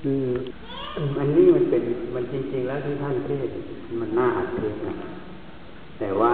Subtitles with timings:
[0.00, 0.22] คือ
[1.18, 1.82] อันนี้มันเป็น
[2.14, 3.48] มันจริง ๆ แล้วที่ท่านเทศ
[4.00, 4.94] มันน่าอัดเทศนะ
[5.98, 6.32] แต่ว่า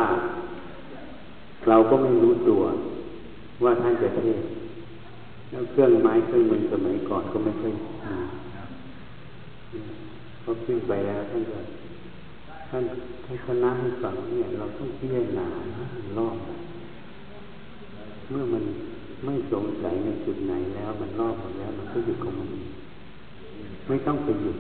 [1.69, 2.63] เราก็ไม่รู้ตัว
[3.65, 4.43] ว่าท่านจะเทศ
[5.51, 7.87] แล้วเครื่องไม้เครื่องมือสมัยก่อนก็ไม่ค่อยมี
[10.43, 11.59] พอขึ้นไปแล้วท่านก็
[12.71, 12.83] ท่าน
[13.25, 15.47] ท่านคณะให้ฟังเนี่ยเราต้องพิจารณา
[16.19, 16.37] รอบ
[18.31, 18.65] เมื่อมัน
[19.25, 22.51] ไม่สงสัยในจุดไหนแล้วมันรอบหมดแล้ว มันก็หยุดของมัน
[23.89, 24.57] ไม่ต้องไปหยุด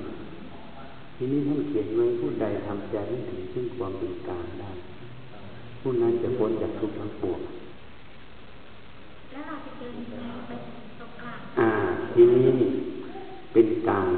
[1.16, 4.70] ทีนี้ท่านเขียนไว้ผู้ใดทำใจให้ถึงซึ่งความเป็นกลางได้
[5.80, 7.41] ผู้นั้นจะพ้นจากทุกข์ทั้งปวง
[9.33, 9.97] แล้วเราจะเดิน
[10.48, 10.52] ไป
[10.98, 11.70] ตรงกลางอ่า
[12.12, 12.48] ทีนี้
[13.52, 14.09] เป็นกลาง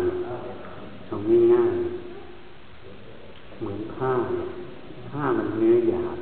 [1.09, 4.13] ทำง่ายๆเหมือนผ้า
[5.11, 6.17] ผ้ามันเนื้อหยาบ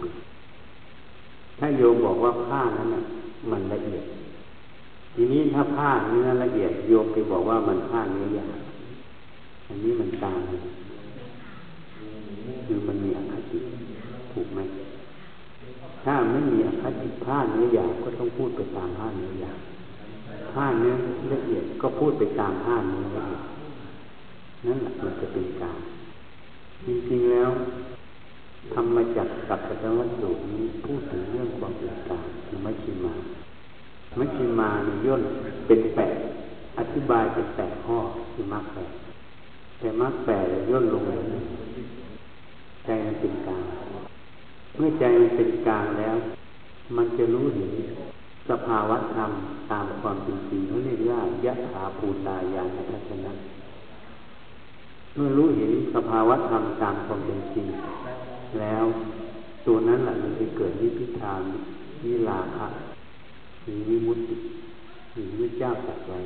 [1.58, 3.02] ถ้าโยมบอกว่าผ้านั้นน่ะ
[3.50, 4.04] มันละเอียด
[5.14, 8.58] ทีนี้ถ้าผ้าเนื้อละเอียด โยมไปบอกว่ามันผ้าเนื้อหยาบ
[9.68, 10.40] อันนี้มันกลาง
[12.66, 13.58] คือมันมีอคติ
[14.32, 14.60] ถูกไหม
[16.04, 19.58] ถ้าไม่มีอคติผ้าเนื้อหยาบก็ต้องพูดไปตามผ้าเนื้อหยาบ
[20.52, 20.94] ผ้าเนื้อ
[21.34, 23.42] ละเอียดก็พูดไปตามผ้าเนื้อละเอียด
[24.66, 25.78] นั่นแหละมันจะเป็นกลาง
[26.86, 27.50] จริงๆแล้ว
[28.74, 33.14] ทำมาจากสัพพะวัตถุนี้พูดถึงเรื่องความเป็นกลางคือไม่ชิมา
[34.16, 35.22] ไม่ชิมาในย่น
[35.66, 36.16] เป็นแปด
[36.78, 37.98] อธิบายเป็นแปดข้อ
[38.32, 38.90] คือมรรคแปด
[39.84, 41.04] แต่มรรแปดย่นลง
[42.84, 43.64] ใจมันเป็นกลาง
[44.76, 46.16] เมื่อใจมันเป็นกลางแล้ว
[46.96, 47.72] มันจะรู้เห็น
[48.48, 49.30] สภาวะธรรม
[49.72, 53.32] ตามความเป็นจริงเขาเรียกว่ายะถาภูตายานทัศนะ
[55.14, 57.66] เมื่อรู้เห็นสภาวะธรรมตามความเป็นจริง
[58.60, 58.84] แล้ว
[59.66, 61.40] ตัวนั้นแหละมันจะเกิดนิพพิทาน
[62.04, 62.66] วิลาภะ
[63.62, 64.36] หรือวิมุตติ
[65.12, 66.20] หรือวิเจ้าจักไว้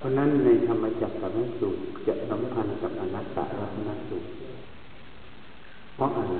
[0.00, 4.28] เพราะนั้นในธรรมจักรสัมสูตรจะสัมพันธ์กับอนัตตลักษณสูตร
[5.96, 6.34] เพราะอะไร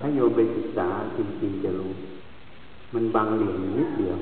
[0.00, 1.92] ถ้าโยมไปศึกษาจริงๆจะรู้
[2.94, 4.18] มันบางเหลี่ยมนิดเดียว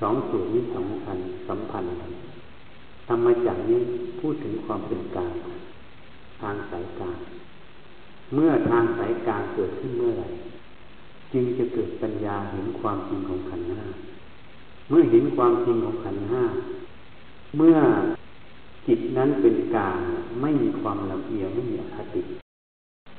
[0.00, 1.18] สองสูตรนี้สำคัญ
[1.48, 2.12] สัมพันธ์กัน
[3.08, 3.80] ธรรมจักรนี้
[4.20, 5.32] พูดถึงความเป็นกลาง
[6.40, 7.18] ทางสายกลาง
[8.34, 10.28] เมื่อทางสายกลางเกิดขึ้นเมื่อไหร่
[11.32, 13.82] จึงจะเกิดปัญญาเห็นความจริงของขันห้า
[14.88, 16.42] เมื่อเห็นความจริงของขันห้า
[17.56, 17.76] เมื่อ
[18.86, 19.96] จิตนั้นเป็นกลาง
[20.40, 22.22] ไม่มีความลำเอียงไม่มีอคติ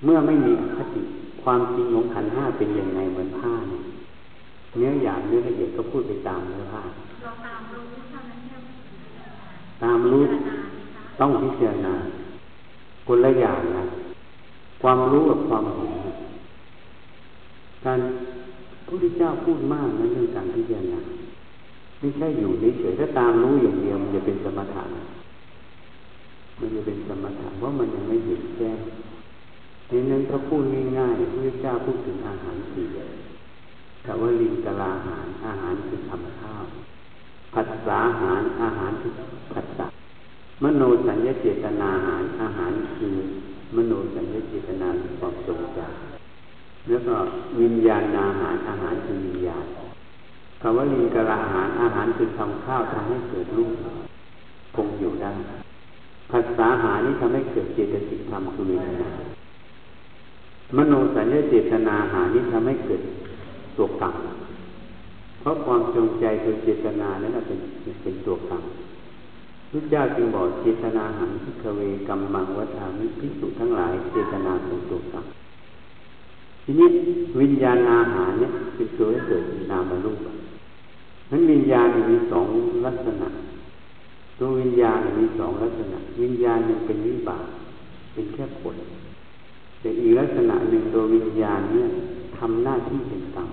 [0.03, 1.01] เมื่อไม่มีอคติ
[1.43, 3.81] ความจริงของขันห้าเป็นยังไงเหมือนผ้าเนี่ย
[4.77, 6.81] เนื้อหยาบเนื้อละเอียดก็พูดไปตามเนื้อผ้า
[9.83, 10.23] ตามรู้
[11.19, 11.93] ต้องพิจารณา
[13.07, 13.85] คนละอย่างนะ
[14.81, 15.91] ความรู้กับความเห็น
[17.85, 18.03] การพ
[18.77, 20.99] ระพุทธเจ้าพูดมากนะเรื่องการพิจารณา
[22.01, 24.83] ไม่ใช่อยู่เฉยๆถ้าตามรู้อย่างเดียวมันจะเป็นสมถะ
[26.59, 28.79] มันจะเป็นสมถะเพราะมันยังไม่เห็นแจ้ง
[29.89, 30.63] ดังนั้นถ้าพูด
[30.97, 32.85] ง่ายๆพระพุทธเจ้าพูดถึงอาหารสี่
[34.03, 36.63] แต่ว่าลิงกลาอาหารอาหารคือทำข้าว
[37.53, 39.11] ผัสสาอาหารอาหารคือ
[39.53, 39.87] ผัสสะ
[40.63, 43.15] มโนสัญญาเจตนาอาหารอาหารคือ
[43.75, 44.87] มโนสัญญาเจตนา
[45.19, 47.15] ความทรงจำแล้วก็
[47.61, 49.65] วิญญาณอาหารอาหารคือวิญญาณ
[50.61, 53.73] คำว่าลิงกระอาหารอาหารคือทำข้าวทำให้เกิดรูป
[54.75, 55.31] คงอยู่ได้
[56.31, 59.13] ภาษาหานี้ทำให้เกิดเจตสิกธรรมคือวิญญาณ
[60.75, 63.01] มโนสัญญาเจตนาหานี้ทำให้เกิด
[63.77, 64.13] ตัวกรรม
[65.39, 67.59] เพราะความจงใจคือเจตนานั้นเป็น
[68.03, 68.61] เป็นตัวกรรม
[69.71, 75.25] พุทธเจ้าจึงบอกเจตนาหังพิกเวกัมมังวัฏามิพิสุทั้งหลาย เจตนาเป็นตัวกรรม
[76.63, 76.87] ทีนี้
[77.39, 80.17] วิญญาณอาหารเนี่ยเป็นตัวให้เกิดนามรูป
[81.31, 82.45] นั้นวิญญาณมีสอง
[82.85, 83.27] ลักษณะ
[84.39, 87.45] ตัววิญญาณมีสองลักษณะ วิญญาณหนึ่งเป็นวิบาก
[88.13, 88.75] เป็นแค่ผล
[89.81, 91.87] แต่อีกลักษณะหนึ่งตัววิญญาณเนี่ย
[92.37, 93.49] ทำหน้าที่เป็นกรรม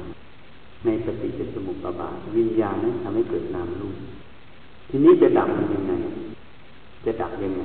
[0.84, 3.96] ในปฏิจจสมุปบาท วิญญาณนั้นทำให้เกิดนามรูป
[4.88, 5.92] ทีนี้จะดับมันยังไง
[7.04, 7.62] จะดับยังไง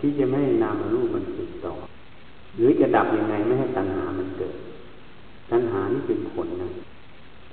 [0.00, 1.74] ที่จะไม่ให้นามรูปมันติดต่อ
[2.56, 4.54] หรือจะดับยังไงไม่ให้ตัณหามันเกิด
[5.50, 6.68] ตัณหานี่เป็นผลนะ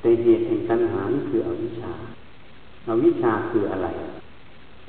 [0.02, 1.94] แต่เหตุแห่งตัณหาคืออวิชชา
[2.88, 3.88] อาวิชชาคืออะไร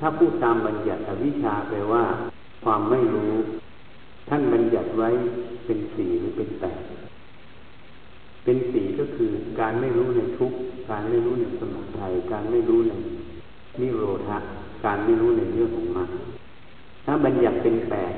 [0.01, 2.05] ถ้าพูดตามบัญญัติอวิชชาแปลว่า
[2.65, 3.33] ความไม่รู้
[4.29, 5.09] ท่านบัญญัติไว้
[5.65, 6.81] เป็นสี่หรือเป็นแปด
[8.45, 9.31] เป็นสีก็คือ
[9.61, 10.53] การไม่รู้ในทุก
[10.91, 12.93] การไม่รู้ในสมุทัยการไม่รู้ใน
[13.81, 14.39] นิโรธะ
[14.85, 16.11] การไม่รู้ในเรื่องของมรรค
[17.05, 18.13] ถ้าบัญญัติเป็นแปด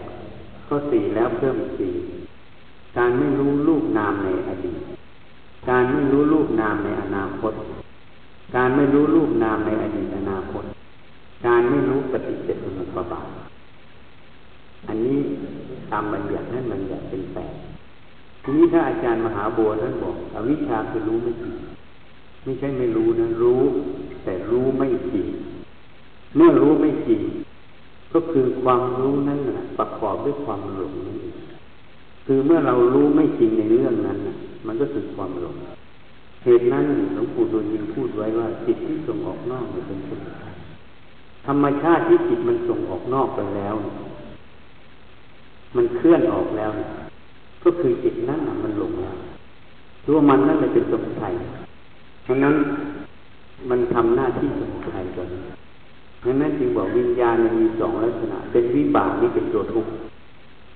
[0.68, 1.94] ก็สี่แล้วเพิ่มสี่
[2.96, 4.80] การไม่รู้รูปนามในอดีต
[5.68, 7.52] การไม่รู้รูปนามในอนาคต
[8.56, 10.64] การไม่รู้รูปนามในอดีตอนาคต
[11.46, 13.28] การไม่รู้ปฏิจจสมุปบาท
[14.88, 15.18] อันนี้
[15.90, 17.54] ตามบัญญัตินั้นบัญญัติเป็นแปด
[18.42, 21.56] ทีนี้ถ้าอาจารย์มหาบัวท่านบอกอวิชชาคือรู้ไม่จริง
[22.44, 23.60] ไม่ใช่ไม่รู้นะรู้
[24.24, 25.26] แต่รู้ไม่จริง
[26.36, 27.22] เมื่อรู้ไม่จริง
[28.12, 31.36] ก็คือความรู้นั่นแหละประกอบด้วยความหลงนั่นเอง
[32.26, 34.18] คือเมื่อเรารู้ไม่จริงในเรื่องนั้น
[34.66, 35.56] มันก็คือความหลง
[36.44, 36.84] เหตุนั้น
[37.14, 40.54] หลวงปู่ดูลยินพูดไว้ว่าจิตที่ส่งออกนอกเป็นสมุทัย
[41.46, 43.74] ธรรมชาติที่จิตมันส่งออกนอกไปแล้ว
[45.76, 46.70] มันเคลื่อนออกแล้ว
[47.64, 49.16] ก็คือจิตนั้นมันหลงแล้ว
[50.06, 51.32] ตัวมันนั่นเลยเป็นสมุทัย
[52.24, 52.54] เพราะนั้น
[53.70, 55.42] มันทำหน้าที่สมุทัยตัวนี้
[56.24, 59.92] ดังนั้นจึงบอกวิญญาณมีสองลักษณะ เป็นวิบากนี่เป็นตัวทุกข์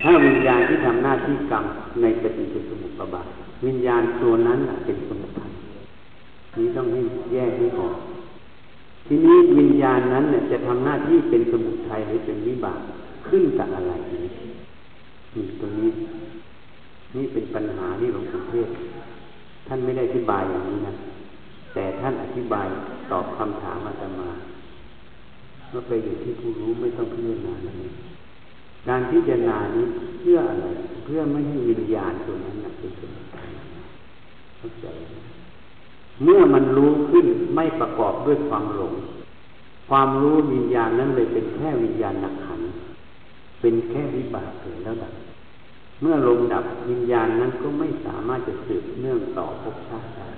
[0.02, 1.64] ถ้าวิญญาณที่ทำหน้าที่กรรม
[2.02, 3.26] ในปฏิจจสมุปบาท
[3.66, 5.50] วิญญาณตัวนั้นเป็นสมุทัย
[6.58, 7.00] นี้ต้องให้
[7.32, 7.96] แยกให้ออก
[9.06, 12.80] ทีนี้วิญญาณนั้นเนี่ยจะทำหน้าที่เป็นสมุทัยหรือเป็นวิบาก
[13.28, 13.92] ขึ้นกับอะไร
[15.34, 15.90] นี่ตรงนี้
[17.16, 18.68] นี่เป็นปัญหาที่หลวงปู่เทศ
[19.66, 20.94] ท่านไม่ได้อธิบายอย่างนี้นะ
[21.74, 22.66] แต่ท่านอธิบาย
[23.10, 24.28] ตอบคำถามอาตมา
[25.70, 27.90] เมื่อไปอยู่ที่ผู้รู้ไม่ต้องพิจารณาเลย
[28.88, 29.86] การพิจารณานี้
[30.20, 30.66] เพื่ออะไร
[31.04, 33.48] เพื่อไม่ให้วิญญาณตัวนั้นเป็นสมุทัย
[34.58, 34.86] เข้าใจ
[36.24, 38.94] เมื่อมันรู้ขึ้นไม่ประกอบด้วยความหลง
[39.88, 42.60] ความรู้วิญญาณนั้นเลยเป็นแค่วิญญาณนักขัน
[43.60, 45.14] เป็นแค่วิบากเกิดแล้วดับ
[46.00, 50.30] เมื่อลงดับวิญญาณนั้นก็ไม่สามารถจะสืบเนื่องต่อภพชาติได้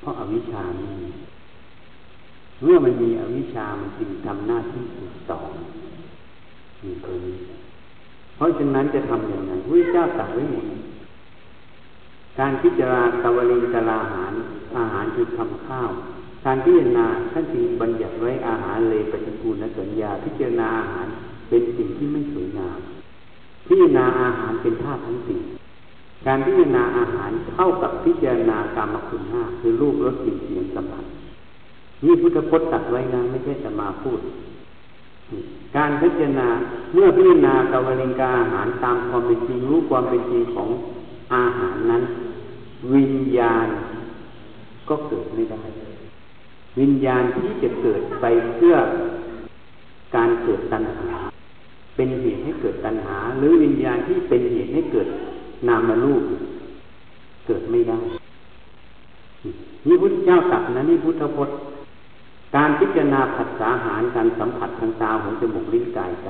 [0.00, 1.08] เพราะอาวิชชาไม่มี
[2.62, 5.40] เมื่อมันมีอวิชชามันจึงทำหน้าที่สืบต่อ
[6.82, 7.36] มีตัวนี้
[8.36, 10.66] เพราะฉะนั้นจะทำอย่างไรพระเจ้าสั่งไว้หมด
[12.38, 14.32] การพิจารณาตวลิงตลาหาร
[14.76, 15.90] อาหารคือทำข้าว
[16.44, 21.06] การพิจารณาท่านจึงบัญญัติไว้อาหารเลยปฏิกูลสัญญา พิจารณาอาหาร
[21.48, 22.78] เป็นสิ่งที่ไม่สวยงาม
[23.66, 25.40] พิจารณาอาหารเป็นธาตุทั้งสี่
[26.26, 31.04] การพิจารณาอาหารเท่ากับพิจารณากรรมคุณห้าคือรูปรสกลิ่นเสียงสัมผัส
[32.04, 34.20] นี่พุทธพจน์ตัดไว้นะไม่ใช่จะมาพูด
[35.76, 36.48] การพิจารณา
[36.94, 40.68] เมื่อพิจารณากวลิงกาอาหารตามความเป็นจริงรู้ความเป็นจริงของ
[41.34, 42.02] อาหารนั้น
[42.94, 43.68] วิญญาณ
[44.88, 45.62] ก็เกิดไม่ได้
[46.80, 48.24] วิญญาณที่จะเกิดไป
[48.56, 48.74] เพื่อ
[50.16, 51.12] การเกิดตัณหา
[51.96, 55.08] เป็นเหตุให้เกิดตัณหา หรือวิญญาณที่เป็นเหตุให้เกิด
[55.68, 56.22] นามรูป
[57.46, 57.98] เกิดไม่ได้
[59.86, 61.56] นี่พุทธเจ้าตัดนะนี่พุทธพจน์
[62.56, 66.28] การพิจารณาผัสสาหารการสัมผัสทางตาหูจมูกลิ้นกายใจ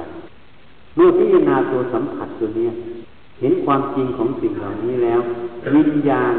[0.97, 2.69] เมื่อพิจารณาตัวสัมผัสตัวนี้
[3.41, 5.21] เห็นความจริงของสิ่งเหล่านี้แล้ว
[5.77, 6.35] วิญญาณ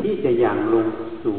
[0.00, 0.86] ที่จะอย่างลง
[1.24, 1.38] สู่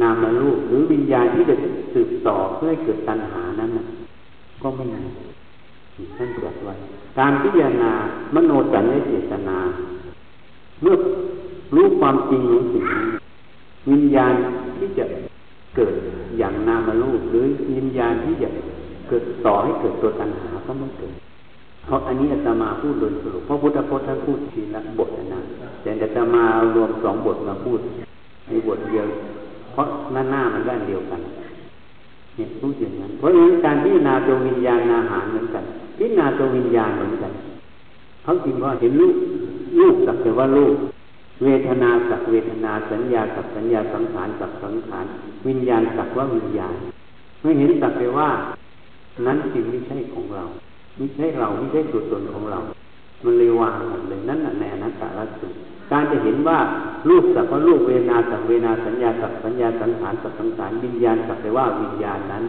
[0.00, 1.54] นามรูปหรือวิญญาณที่จะ
[1.94, 3.70] สืบต่อเพื่อให้เกิดตัณหานั้น
[4.62, 6.74] ก็ไม่มีท่านตรัสไว้
[7.18, 7.92] การพิจารณา
[8.34, 9.58] มโนสัญญเจตนา
[10.82, 10.96] เมื่อ
[11.74, 13.04] รู้ความจริงของสิ่งนี้
[13.90, 14.34] วิญญาณ
[14.78, 15.04] ที่จะ
[15.76, 15.94] เกิด
[16.38, 17.46] อย่างนามรูปหรือ
[17.76, 18.48] วิญญาณที่จะ
[19.08, 21.14] เกิดต่อให้เกิดตัวตัณหาก็ไม่เกิด
[21.86, 25.40] เพราะอันนี้อาตมาพูดโดยสรุปเพราะพุทธพจน์ท่านพูดทีละบทนะ
[25.82, 27.80] แต่อาตมารวมสองบทมาพูด
[28.46, 29.06] ในบทเดียว
[29.72, 31.20] เพราะหน้าหน้ามันด้านเดียวกัน
[32.36, 35.64] เนี่ยพูดอย่างนั้นเพราะฉะนั้นการพิจารณาตัววิญญาณอาหารเหมือนกัน
[35.98, 37.32] พิจารณาตัววิญญาณเหมือนกัน
[38.22, 39.16] เขาจริงว่าเห็นรูป
[39.78, 40.74] รูปสักแต่ว่ารูป
[41.44, 45.06] เวทนาสักเวทนาสัญญาสักสัญญาสังขารสักสังขาร
[45.48, 46.74] วิญญาณสักว่าวิญญาณ
[47.42, 48.28] ไม่เห็นสักแต่ว่า
[49.26, 50.44] นั้นจริงไม่ใช่ของเรา
[50.96, 52.58] ไม่ใช่เราไม่ใช่ตัวตนของเรา
[53.24, 55.52] มันเลยวางหมดเลยนั่นแหละในอนัตตลักษณ
[55.92, 56.58] การจะเห็นว่า
[57.08, 62.44] รูปสักว่ารูปเวนาสักเวนาสัญญาสักสัญญาสังขารสักสังขารวิญญาณสักแต่ว่าวิญญาณนั้น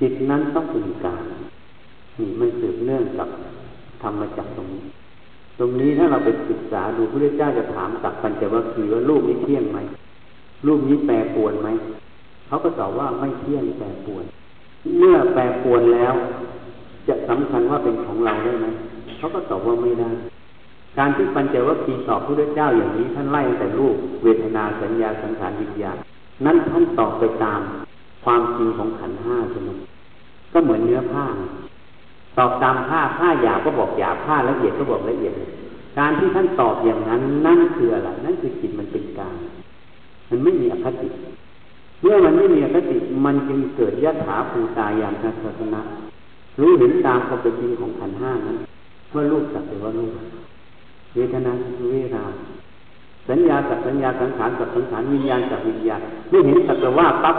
[0.00, 1.22] จิตนั้นต้องเป็นกลาง
[2.18, 3.28] นี่มันสืบเนื่องกับ
[4.02, 4.82] ธรรมจักตรงนี้
[5.58, 9.78] ตรงนี้ถ้าเราไปศึกษาดูพระเจ้าจะถามกับปัญจวัคคีย์ว่ารูปนี้เที่ยงไหม
[10.66, 11.68] รูปนี้แปรปวนไหม
[12.46, 14.24] เขาก็ตอบว่าไม่เที่ยงแปรปวน
[14.98, 16.14] เมื่อแปรปวนแล้ว
[17.08, 18.66] จะสำคัญว่าเป็นของเราได้ไหม
[19.18, 20.10] เขาก็ตอบว่าไม่ได้
[20.98, 25.96] การที่ปัญจวัคคีย์ตอบพระเจ้าอย่างนี้ท่านไล่แต่รูปเวทนาสัญญาสังขารวิญญาณ
[26.44, 27.60] นั้นท่านตอบไปตาม
[28.24, 29.70] ความจริงของขันห้าใช่ไหม
[30.52, 31.26] ก็เหมือนเนื้อผ้า
[32.38, 35.32] ตอบตามผ้าผ้าหยาบก็บอกหยาบผ้าละเอียดก็บอกละเอียด
[35.98, 39.34] การที่ท่านตอบอย่างนั้นนั่นคืออะไรนั่นคือจิตมันเป็นกลาง
[40.30, 41.08] มันไม่มีอคติ
[42.00, 45.80] เมื่อมันไม่มีอคติมันจึงเกิดยะถาภูตายานทัศนะ
[46.60, 48.56] รู้เห็นตามความเป็นจริงของขันห้านั้น
[49.14, 50.10] ว่ารูปสักแต่ว่ารูป
[51.14, 52.22] เวทนาคือเวทนา
[53.28, 57.36] สัญญาสักสัญญาสังขารสักสังขารวิญญาณสักวิญญาณเมื่อเห็นสักแต่ว่าปั๊บ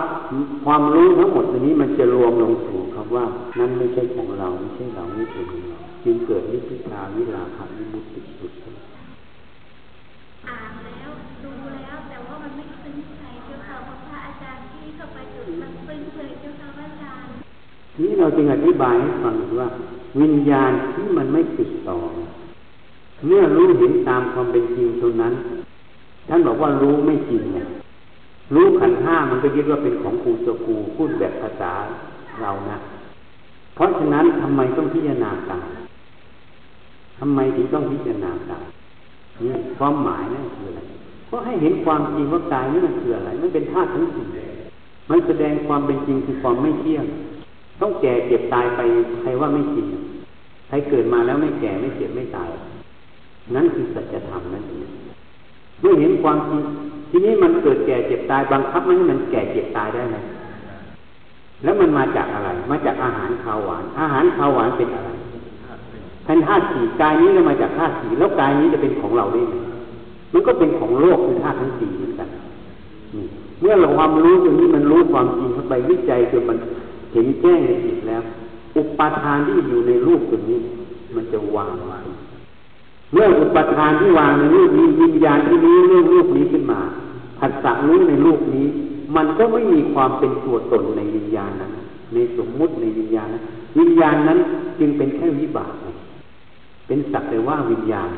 [0.65, 3.23] ความรู้ทั้งหมดตัวนี้มันจะรวมลงสู่กับว่า
[3.59, 8.51] นั้นไม่ใช่ของเราไม่ใช่เราไม่ใช่ของเราจึงเกิดนิพพาวิลาภวิมุตติสุด
[10.47, 11.09] อ่านแล้ว
[11.43, 17.31] ดูแล้วแต่ว่ามันไม่ซึ้งใจเจ้าค่ะเพราะพระอาจารย์ที่เข้าไปจุดมันซึ้งเลยเจ้าค่ะอาจารย์
[18.01, 19.69] นี่เราจึงอธิบายให้ฟังว่า
[20.21, 21.97] วิญญาณที่มันไม่ติดต่อ
[23.25, 25.33] เมื่อรู้เห็นตามความเป็นจริงตรงนั้น
[26.29, 27.67] ท่านบอกว่ารู้ไม่จริงเนี่ย
[28.55, 31.71] รู้ขันห้ามันก็ยึดว่าเป็นของกูตัวกูพูดแบบภาษา
[32.41, 32.77] เรานะ
[33.75, 35.67] เพราะฉะนั้นทำไมต้องพิจารณาตาม
[37.19, 38.65] ทำไมถึงต้องพิจารณาตาม
[39.45, 40.81] นี่ความหมายนั่นคืออะไร
[41.29, 44.25] ก็ให้เห็นความจริงว่ากายนี่มันคืออะไรมันเป็นธาตุทั้งสี่
[45.09, 47.05] มันแสดงความเป็นจริงคือความไม่เที่ยง
[47.81, 48.81] ต้องแก่เจ็บตายไป
[49.21, 49.87] ใครว่าไม่จริง
[50.67, 52.49] ใครเกิดมาแล้วไม่แก่ไม่เจ็บไม่ตาย
[53.55, 54.87] นั่นคือสัจธรรมนั่นเอง
[55.81, 56.61] เมื่อเห็นความจริง
[57.09, 60.17] ทีนี้มันเกิดแก่เจ็บตายบังคับไมันให้มันแก่เจ็บตายได้ไหม
[61.63, 65.09] แล้วมันมาจากอะไร มาจากอาหารข้าวหวาน อาหารข้าวหวานเป็นอะไร
[66.27, 69.55] พันธาตุสี่กายนี้ก็มาจากธาตุสี่แล้วกายนี้จะเป็นของเราได้ไหม
[70.33, 72.29] มันก็เป็นของโลกคือธาตุทั้งสี่เหมือนกัน
[73.59, 76.57] เมื่อเราความรู้ตรงนี้มันรู้ความจริงเข้าไปวิจัยจนมัน
[77.13, 78.21] เห็นแจ้งในจิตแล้ว
[78.77, 80.59] อุปาทานที่อยู่ในรูปตรงนี้
[81.15, 81.93] มันจะวางไว
[83.13, 86.79] เมื่ออุปทานที่วางในรูปนี้วิญญาณที่นี้เรื่องรูปนี้ขึ้นมา
[87.39, 88.67] ผัสสะรู้ในรูปนี้
[89.15, 91.71] มันก็ไม่มีความเป็นตัวตนในวิญญาณนั้น
[92.13, 93.43] ในสมมุติในวิญญาณนั้น
[93.79, 94.39] วิญญาณนั้น
[94.79, 95.73] จึงเป็นแค่วิบาก
[96.87, 98.09] เป็นสักแต่ว่าวิญญาณ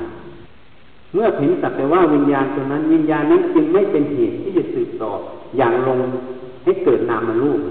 [1.13, 5.11] เมื่อเห็นสักแต่ว่าวิญญาณตรงนั้น วิญญาณนั้นจึงไม่เป็นเหตุที่จะสืบต่อ
[5.57, 5.99] อย่างลง
[6.63, 7.61] ให้เกิดนามรูป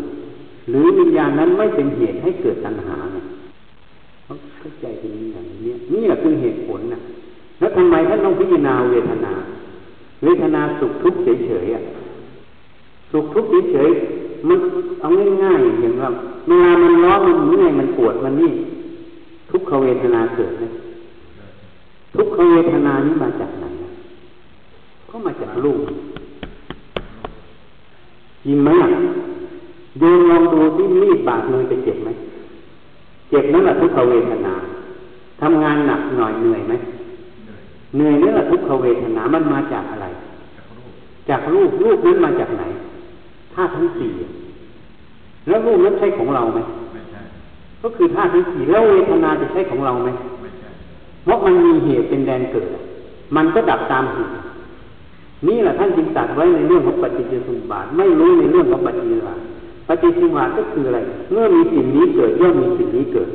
[0.69, 6.99] หรือวิญญาณนั้นไม่เป็นเหตุให้เกิดตัณหาเข้าใจตรงนี้อย่างนี้นี่แหละคือเหตุผลนะ
[7.59, 9.33] แล้วทำไมท่านต้องพิจารณาเวทนา
[10.25, 11.83] เวทนาสุขทุกข์เฉยๆอะ
[13.13, 14.59] สุขทุกข์เฉยๆมัน
[15.01, 15.09] เอา
[15.43, 16.11] ง่ายๆอย่างว่า
[16.47, 18.51] เวลามันร้อนมันเมื่อยมันปวดมันนี่
[19.51, 20.69] ทุกขเวทนาเกิดนะ
[22.15, 23.65] ทุกขเวทนานี้มาจากไหน
[25.09, 25.79] ก็มาจากลูก
[28.45, 28.71] จริงไหม
[29.99, 32.09] โยนลองดูที่มีดบาดมือจะเจ็บไหม
[33.31, 34.55] เจ็บนั่นแหละทุกขเวทนา
[35.41, 36.75] ทำงานหนักหน่อยเหนื่อยไหม
[37.95, 40.07] เหนื่อยนั่นแหละทุกขเวทนา มันมาจากอะไร
[41.29, 42.63] จากรูปรูปนั้นมาจากไหน
[43.55, 44.13] ธาตุทั้งสี่
[45.49, 46.61] แล้วรูปนั้นใช่ของเราไหม
[47.83, 50.11] ก็คือธาตุทั้งสี่แล้วเวทนาจะใช่ของเราไหม
[51.25, 52.69] เพราะมันมีเหตุเป็นแดนเกิด
[53.37, 54.33] มันก็ดับตามเหตุ
[55.49, 59.39] นี่แหละท่านจึงตัดไว้ในเรื่องของปฏิจจสมุปบาทไม่รู้ในเรื่องของปฏิจจสมุปบาท
[59.89, 63.29] ปฏิสิวาก็คืออะไร เมื่อมีสิ่งนี้เกิดย่อมมีสิ่งนี้เกิด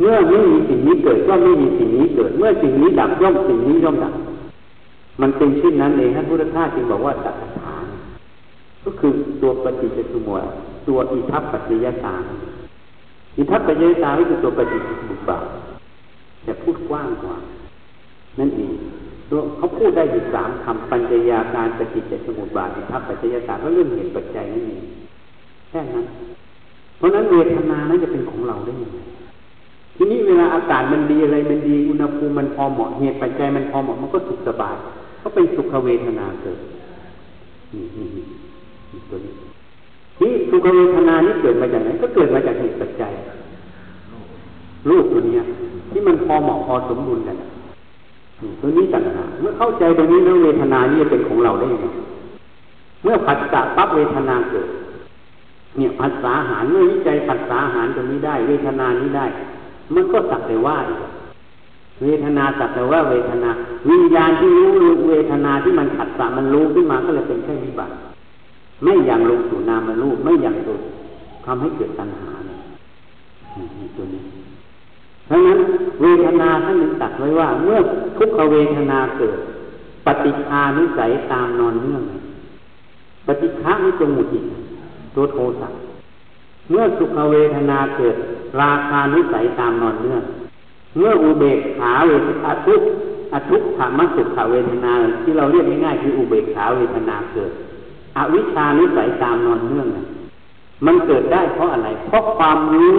[0.00, 4.14] เมื่อไม่มีสิ่งนี้เกิดก็ไม่มีสิ่งนี้เกิด เมื่อสิ่งนี้ดับย่อมสิ่งนี้ย่อมดับ
[5.20, 7.84] มันเป็นเช่นนั้นเองท่านพุทธทาสจึงบอกว่าสัจฐาน
[8.84, 9.12] ก็คือ
[9.42, 10.38] ตัวปฏิจจสมุป
[10.88, 12.14] ตัวอิทัปปัจจยตา
[13.36, 15.44] อิทัปปัจจยตาก็คือตัวปฏิจจสมุปบาท
[16.44, 17.36] แต่พูดกว้างกว่า
[18.38, 18.72] นั่นเอง
[19.30, 24.82] ตัวเขาพูดได้อยู่สามคำปัญญยาการปฏิจจสมุปบาทอิทัปปัจจยตาก็เรื่องเหตุปัจจัยนั่นเอง
[25.68, 26.04] แค่นั้น
[26.96, 28.98] เพราะนั้นเวทนานั้นจะเป็นของเราได้ยังไง
[29.96, 34.76] ทีนี้เวลาอากาศมันดีอะไรมันดีอุณหภูมิมันพอเหมาะเหตุปัจจัยมันพอเหมาะมันก็สุขสบาย
[35.22, 36.58] ก็เป็นสุขเวทนาเกิด
[37.72, 39.32] นี่นี่นี่ตัวนี้
[40.18, 43.12] ที่สุขเวทนานี้เกิดมาจากไหนก็เกิดมาจากเหตุปัจจัย
[44.88, 45.38] รูปตัวนี้
[45.90, 47.36] ที่มันพอเหมาะพอสมบูรณ์กัน
[48.60, 51.86] ตัวนี้ต่างหากเมื่อเข้าใจตรงนี้แล้วเวทนานี้เป็นของเราได้ยังไง
[53.02, 54.68] เมื่อผัสสะปั๊บเวทนาเกิด
[55.78, 59.26] เนี่ยภาษาหารเมื่อวิจัยภาษาหารตรงนี้ได้ เวทนานี้ได้
[59.94, 60.76] มันก็สักแต่ว่า
[62.02, 63.50] เวทนาสักแต่ว่าเวทนา
[63.88, 64.68] วิญญาณที่รู้
[65.08, 67.92] เวทนาที่มันขัดสามันรู้ขึ้นมาก็เลยเป็นแค่วิบัติ
[68.82, 70.78] ไม่อย่างลงสู่นามารู้ไม่อย่างตัว
[71.44, 72.58] ทำให้เกิดตัณหาเนี่ย
[73.96, 74.22] ตัวนี้
[75.26, 75.58] เพราะนั้น
[76.02, 77.78] เวทนาท่านนึงตัดไว้ว่า เมื่อ
[78.18, 79.36] ทุกขเวทนาเกิด
[80.06, 82.02] ปฏิฆานุสัยตามนอนเนื่อง
[83.26, 84.44] ปฏิฆานี่จงหมุจิต
[85.18, 85.68] ตัวโทสะ
[86.70, 88.16] เมื่อสุขเวทนาเกิด
[88.60, 90.22] ราคานุสัยตามนอนเนื่อง
[90.96, 92.80] เมื่ออุเบกขาเวทนาทุก
[93.32, 97.50] อทุกขามสุขเวทนา ที่เราเรียกง่ายๆคืออุเบกขาเวทนาเกิด
[98.16, 99.86] อวิชานุสัยตามนอนเนื่อง
[100.86, 102.94] มันเกิดได้เพราะอะไร เพราะความรู้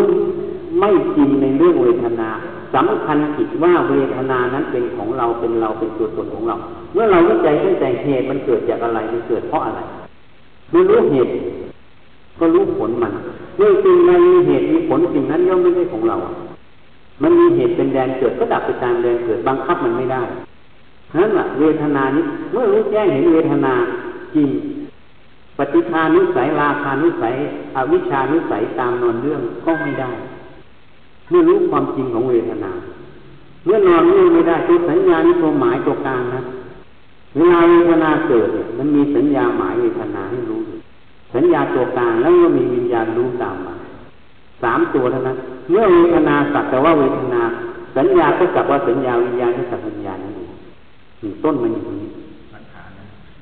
[0.80, 2.30] ไม่จริงในเรื่องเวทนา
[2.76, 6.56] สำคัญผิดว่าเวทนานั้นเป็นของเราเป็นเราเป็นตัวตนของเรา
[6.94, 9.80] เมื่อเราวิจัยตั้งแต่เหตุมันเกิดจากอะไรมันเกิดเพราะอะไร
[10.72, 11.32] เมื่อรู้เหตุ
[12.40, 13.14] ก็รู้ผลมัน
[13.58, 16.16] เมื่อสิ่งใดมีเหตุมีผลสิ่งนั้นย่อมไม่ใช่ของเรา
[17.22, 20.22] มันมีเหตุเป็นแดนเกิดก็ดับไปตามแดนเกิดบังคับมันไม่ได้
[21.18, 23.74] นั้นแหละเวทนานี้เมื่อรู้แจ้งเห็นเวทนา
[24.36, 24.50] จริง
[25.58, 27.36] ปฏิภานุสัยราคานุสัย
[27.76, 30.12] อวิชานุสัยตามนอนเรื่องก็ไม่ได้
[31.30, 32.72] เมื่อรู้ความจริงของเวทนา
[33.66, 36.42] เมื่อนอนเรื่องไม่ได้ตัวสัญญานี่ตัวหมายตัวกลางนะ
[37.36, 40.62] เวลาเวทนาเกิด มันมีสัญญาหมายเวทนาให้รู้
[41.34, 43.74] สัญญาตัวกลางแล้วก็มีวิญญาณรู้ตามมา
[44.64, 45.38] สามตัวเท่านั้น
[45.70, 47.42] เมื่อเวทนาสักแต่ว่าเวทนา
[47.96, 50.52] สัญญาก็สักว่าสัญญาวิญญาณก็สักวิญญาณนั่นเอง
[51.24, 52.10] นี่ต้นมันอยู่ตรงนี้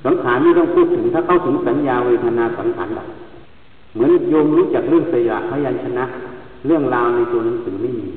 [0.05, 3.07] สังขารนี่ต้องพูดถึงถ้าเข้าถึงสัญญาเวทนาสังขารดับ
[3.93, 6.05] เหมือนโยมรู้จักเรื่องสยะพยัญชนะ
[6.67, 8.07] เรื่องราวในตัวหนังสือไม่มี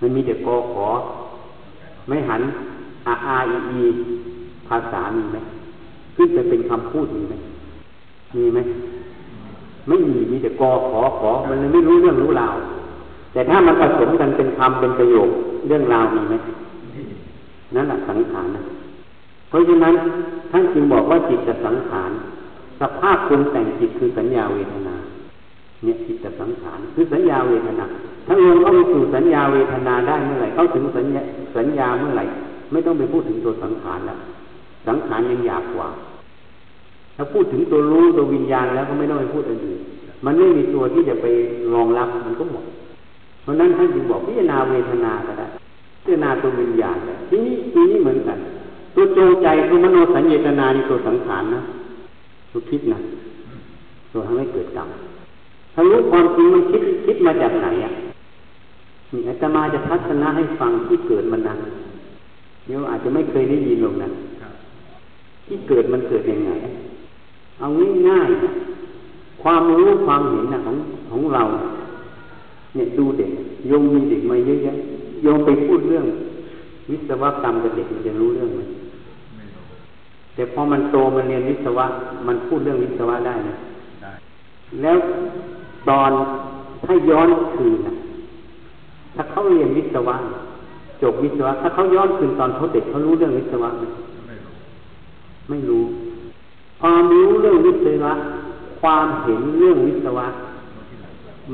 [0.00, 0.88] มันมีแต่กอขอ
[2.08, 2.42] ไม่หัน
[3.06, 3.82] อาอาอีอี
[4.68, 5.38] ภาษามีไหม
[6.16, 7.34] ขึ้นไปเป็นคำพูดมีไหม
[8.36, 8.58] มีไหม
[9.88, 12.56] ไม่มีมีแต่กอขอขอมันเลยไม่รู้เรื่องรู้ราว
[13.32, 15.28] แต่ถ้ามันผสมกันเป็นคำเป็นประโยค
[15.66, 16.34] เรื่องราวมีไหม
[17.74, 18.62] นั่นแหละสังขารนะ
[19.48, 19.94] เพราะฉะนั้น
[20.50, 22.10] ท่านจึงบอกว่าจิตจะสังขาร
[22.80, 24.94] สภาพคนแต่งจิตคือสัญญาเวทนา
[25.82, 27.84] เนี่ยจิตจะสังขารคือสัญญาเวทนา
[28.26, 31.20] ถ้ารวมเข้าไปสู่สัญญาเวทนาได้เมื่อไหร่เข้าถึงสัญญา
[31.56, 32.24] สัญญาเมื่อไหร่
[32.72, 34.18] ไม่ต้องไปพูดถึงตัวสังขารแล้ว
[34.86, 35.88] สังขารยังยากกว่า
[37.16, 39.80] ถ้าพูดถึงตัวรู้ตัววิญญาณแล้วก็ไม่ต้องไปพูดอื่น
[40.24, 41.26] มันไม่มีตัวที่จะไป
[41.74, 42.64] รองรับมันก็หมด
[43.42, 45.46] เพราะนั้นท่านจึงบอกพิจารณาเวทนาก็ได้
[46.02, 46.96] พิจารณาตัววิญญาณ
[47.28, 48.38] ทีนี้ทีนี้เหมือนกัน
[48.94, 51.60] ตัวจงใจคือมโนสัญญตนาในตัวสังขารนะ
[52.50, 52.98] ตัวคิดนะ
[54.12, 54.88] ตัวทำให้เกิดกรรม
[55.74, 57.92] ถ้ารู้ความจริงมันคิดคิดมาจากไหนอะ
[59.12, 61.54] นี่อาตมาจะทัศนะให้ฟังที่เกิดมันนะ
[62.66, 64.08] เดี๋ยวอาจจะไม่เคยได้ยินหรอกนะ
[65.46, 66.50] ที่เกิดมันเกิดยังไง
[67.60, 67.66] เอา
[68.08, 68.50] ง่ายๆนะ
[69.42, 70.76] ความรู้ความเห็นนะของ
[71.10, 71.42] ของเรา
[72.74, 73.30] เนี่ยดูเด็ก
[73.68, 74.72] โยมมีเด็กมาเยอะแยะ
[75.22, 76.06] โยมไปพูดเรื่อง
[76.90, 78.62] วิศวกรรมกับเด็กมันจะรู้เรื่องไหม
[80.34, 81.86] แต่พอมันโตมันเรียนวิศวะ
[82.26, 83.56] มันพูดเรื่องวิศวะได้นะ
[84.82, 84.98] แล้ว
[85.88, 86.10] ตอน
[86.84, 87.94] ถ้าย้อนคืนนะ
[89.14, 90.16] ถ้าเขาเรียนวิศวะ
[91.02, 93.84] จบวิศวะ ถ้าเขาย้อนคืนตอนเขาเด็กเขารู้เรื่องวิศวะไหม
[95.50, 95.84] ไม่รู้
[96.86, 98.12] ความรู้เรื่องวิศวะ
[98.80, 100.26] ความเห็นเรื่องวิศวะ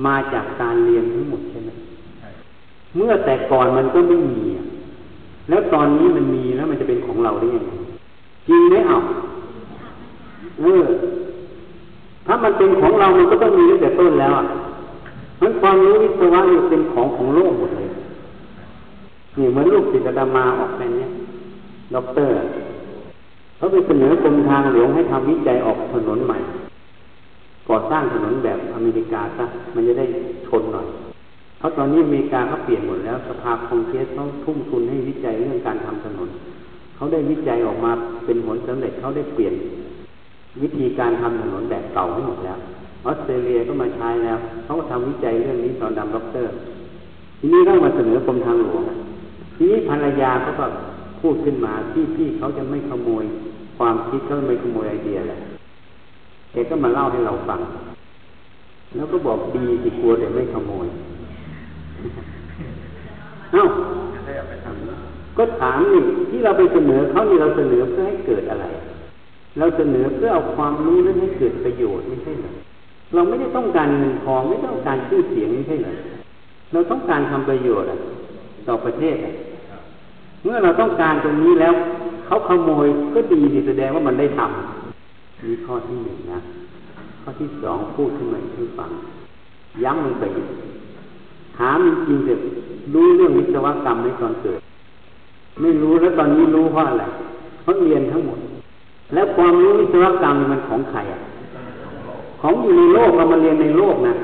[0.06, 1.70] มาจากการเรียนทั้งหมดใช่ไหม
[2.96, 4.40] เมื่อแต่ก่อนมันก็ไม่มี
[5.48, 7.72] แล้วตอนนี้มันมีแล้วมันจะเป็นของเราได้ยังไง
[8.48, 8.96] จริงไหมเอา
[10.60, 10.84] เออ
[12.26, 14.44] ถ้ามันเป็นของเรา มันก็ต้องมีตั้งแต่ต้นแล้วอะ
[15.40, 17.88] มันความรู้วิศวะนี่เป็นของของโลกหมดเลย
[19.38, 21.06] นี่เหมือนลูกศิษย์ดามาออกแบบนี้
[21.94, 22.34] ด็อกเตอร์
[23.60, 26.38] เขาไปเสนอกรมทางหลวงให้ทำวิจัยออกถนนใหม่
[27.68, 29.44] ก่อสร้างถนนแบบอเมริกาซะ
[29.74, 30.06] มันจะได้
[30.46, 30.86] ชนหน่อย
[31.58, 36.28] เพราะตอนนี้อเมริกาเขาเปลี่ยนหมดแล้วสภาคองเกรสต้องทุ่มทุนให้วิจัยเรื่องการทำถนน
[36.96, 37.92] เขาได้วิจัยออกมา
[38.26, 39.54] เป็นผลสำเร็จเขาได้เปลี่ยน
[40.62, 42.58] วิธีการทำถนนแบบเก่าให้หมดแล้ว
[43.04, 46.50] ออสเตรเลียก็มาใช้แล้วเขาก็ทำวิจัยเรื่องนี้ตอนดำด็อกเตอร์
[47.38, 48.82] ทีนี้ต้องมาเสนอกรมทางหลวง
[49.56, 50.66] ทีนี้ภรรยาเขาก็
[51.20, 53.24] พูดขึ้นมาที่พี่เขาจะไม่ขโมย
[53.80, 55.38] ความคิดเขาไม่ขโมยไอเดียแหละ
[56.52, 57.60] แกก็มาเล่าให้เราฟัง
[58.96, 60.86] แล้วก็บอกดีที่กลัวแต่ไม่ขโมย
[63.52, 63.64] เอ้า
[65.36, 68.66] ก็ถามนี่ที่เราไปเสนอเขานี่เราเสนอเพื่อให้เกิดอะไร
[69.58, 72.52] เราเสนอเพื่อเอาความรู้นั้นให้เกิดประโยชน์ไม่ใช่เหรอ
[73.14, 75.94] เราไม่ได้ต้องการเงินทองไม่ต้องการชื่อเสียงไม่ใช่เหรอ
[76.72, 77.88] เราต้องการทำประโยชน์
[78.68, 79.16] ต่อประเทศ
[80.44, 81.74] เมื่อเราต้องการตรงนี้แล้ว
[82.26, 86.40] เขาขโมยก็ดีแสดงว่ามันได้ทำนี่ข้อที่หนึ่งนะ
[87.22, 88.90] ข้อที่สองพูดขึ้นมาให้ฟัง
[89.82, 90.24] ย้ำลงไป
[91.58, 91.76] ถาม
[92.06, 92.40] จริงเถอะ
[92.94, 94.60] รู้เรื่องวิศวกรรมในตอนเกิด
[95.60, 97.04] ไม่รู้แล้วตอนนี้รู้เพราะอะไร
[97.62, 98.38] เพราะเรียนทั้งหมด
[99.14, 101.20] แล้วความรู้วิศวกรรมมันของใครอะ
[102.40, 104.14] ของอยู่ในโลกเรามาเรียนในโลกนะ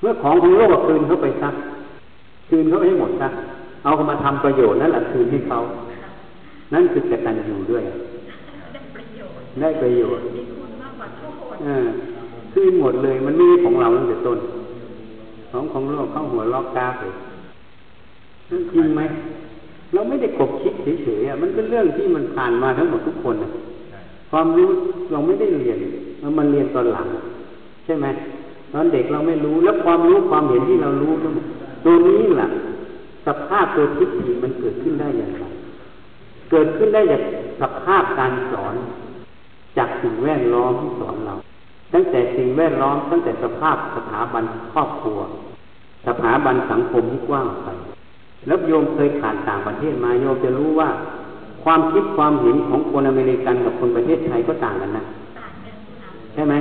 [0.00, 1.54] เมื่อของของโลกคืนเข้าไปซัก
[2.48, 3.32] คืนเขาให้หมดซัก
[3.84, 5.58] เอามาทำประโยชน์นั่นแหละคืนให้เขา
[6.74, 7.84] นั่นคือกตัญญูด้วย
[8.72, 11.22] ได้ประโยชน์ได้ประโยชน์มีคุณมากกว่าโท
[11.54, 11.86] ษเออ
[12.52, 14.38] คืนหมดเลย มันไม่ใช่ของเราตั้งแต่ต้น
[15.50, 17.12] ของของโลกเข้าหัวล็อกกาเลย
[18.50, 19.02] นั่นจริงไหม
[19.94, 23.50] เราไม่ได้กบคิดเฉยๆอะมันเป็นเรื่องที่มันผ่านมาทั้งหมดทุกคนนะ
[24.30, 24.68] ความรู้
[25.12, 25.78] เราไม่ได้เรียน
[26.38, 27.06] มันเรียนตอนหลัง
[27.84, 28.06] ใช่ไหม
[28.72, 31.12] ตอนเด็กเราไม่รู้ แล้วความรู้ความเห็นที่เรารู้
[31.84, 32.48] ตัวนี้แหละ
[33.28, 35.44] สภาพตัวทิฏฐิมันเกิดขึ้นได้อย่างไร
[36.50, 37.22] เกิดขึ้นได้จาก
[37.60, 38.74] สภาพการสอน
[39.78, 41.34] จากสิ่งแวดล้อมที่สอนเรา
[41.94, 45.18] ตั้งแต่สิ่งแวดล้อม ตั้งแต่สภาพสถาบันครอบครัว
[46.06, 47.68] สถาบันสังคมที่กว้างไป
[48.46, 50.88] แล้วโยมเคยผ่านต่างประเทศมาโยมจะรู้ว่า
[51.64, 55.04] ความคิดความเห็นของคนอเมริกันกับคนประเทศไทยก็ต่างกันนะ
[56.34, 56.54] ใช่ไหม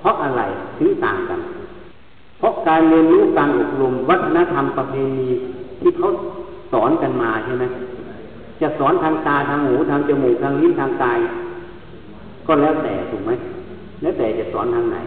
[0.00, 0.42] เพราะอะไร
[0.78, 1.40] ถึงต่างกัน
[2.38, 5.28] เพราะการเรียนรู้การอบรมวัฒนธรรมประเพณี
[5.82, 6.08] ที่เขา
[6.72, 7.64] สอนกันมาใช่ไหม
[8.60, 11.18] จะสอนทางตาทางหูทางจมูกทางลิ้นทางกาย
[12.46, 13.30] ก็แล้วแต่ถูกไหม
[14.02, 14.98] แล้วแต่จะสอนทางไหน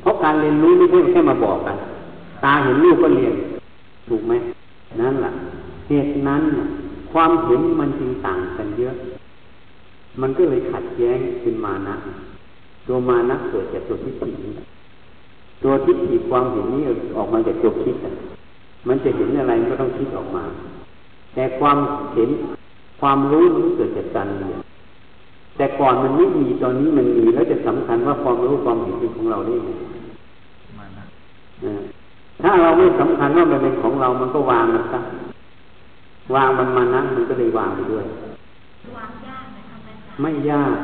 [0.00, 1.76] เพราะการเรียนรู้ไม่ใช่แค่มาบอกกัน
[2.44, 3.34] ตาเห็นรูปก็เรียน
[4.08, 4.32] ถูกไหม
[5.00, 5.32] นั่นแหละ
[5.88, 6.42] เหตุนั้น
[7.12, 8.94] ความเห็นมันจึงต่างกันเยอะ
[10.20, 11.94] มันก็เลยขัดแย้งเป็นมานะ
[12.86, 14.30] ตัวมานะเกิดจากตัวทิฏฐิ
[15.62, 16.82] ตัวทิฏฐิความเห็นนี้
[17.16, 17.96] ออกมาจากตัวคิด
[18.88, 20.44] มันจะเห็นอะไรก็ต้องคิดออกมา
[21.34, 21.78] แต่ความ
[22.14, 22.30] เห็น
[23.00, 24.60] ความรู้มันเกิดจากการเรียน
[25.56, 29.70] แต่ก่อนมันไม่มีตอนนี้มันมีแล้วจะสำคัญว่าความรู้ความเห็นเป็นของเราได้ไง
[32.42, 35.00] ถ้าเราไม่สำคัญว่ามันเป็นของเรา มันก็วางมันซะ
[36.34, 38.04] วางมันมานะมันก็เลยวางไปด้วย
[38.96, 40.76] วางยากนะครับอาจารย์ไม่ยาก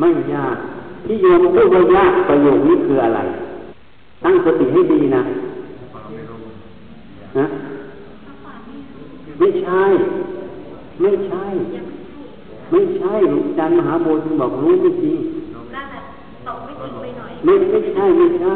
[0.00, 0.56] ไม่ยาก
[1.04, 3.20] ที่โยมพูดว่ายากประโยคนี้คืออะไร
[4.24, 5.22] ตั้งสติให้ดีนะ
[7.38, 7.46] นะ
[8.24, 9.82] ถ้าความไม่รู้ ไม่ใช่
[11.00, 11.86] ไม่ใช่ยัง
[12.70, 15.16] ไม่ใช่ไม่ใช่อาจารย์มหาโบสถ์บอกรู้ไม่จริง
[15.74, 15.98] น่าจะ
[16.46, 18.54] ตกไม่จริงไปหน่อยไม่ไม่ใช่ไม่ใช่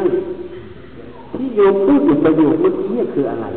[1.33, 3.47] ที่โยมพูดอยู่ประโยคเมื่อกี้คืออะไร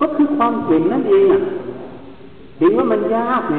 [0.00, 1.40] ก็คือความเห็นนั่นเองอะ
[2.58, 3.56] เห็นว่ามันยากไง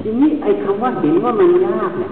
[0.00, 2.10] ทีนี้ไอ้คำว่าเห็นว่ามันยากเนี่ย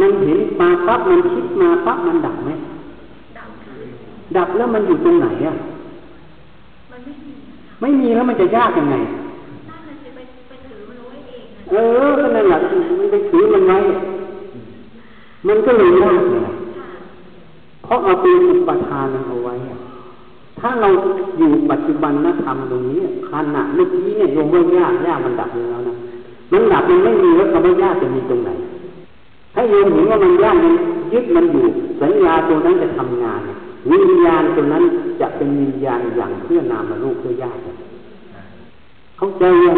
[0.00, 2.50] มันเห็นมาปั๊บมันคิดมาปั๊บมันดับไหม
[3.38, 3.74] ดับค่ะ
[4.36, 5.79] ดับแล้วมันอยู่ตรงไหนอะมัน
[7.04, 7.32] ไม่มี
[7.80, 8.96] ไม่มีแล้วมันจะยากยังไง
[9.70, 12.58] น่าจะไปไปถือมันไว้เองนะเออก็นั่นแหละ
[12.98, 13.78] มันไปถือมันไว้
[15.46, 16.36] มันก็เลยยากไง
[16.78, 16.88] ค่ะ
[17.84, 19.78] เพราะเอาเป็นอุปทานมันเอาไว้อะ
[20.60, 20.88] ถ้าเรา
[21.38, 25.96] อยู่ปัจจุบันนะธรรมตรงนี้ขณะเมื่อกี้เนี่ยโยมว่ายากยากมันดับไปแล้วนะ
[26.52, 28.50] มันดับมันไม่มีแล้วคำว่ายากจะมีตรงไหน
[29.54, 30.74] ถ้าโยมเห็นว่ามันยากมัน
[31.12, 31.64] ยึดมันอยู่
[32.00, 33.40] สัญญาตัวนั้นจะทำงาน
[33.90, 34.84] วิญญาณตัวนั้น
[35.20, 37.56] จะเป็นวิญญาณอย่างเพื่อนามาลูกเพื่อยาก
[39.18, 39.76] เข้าใจยัง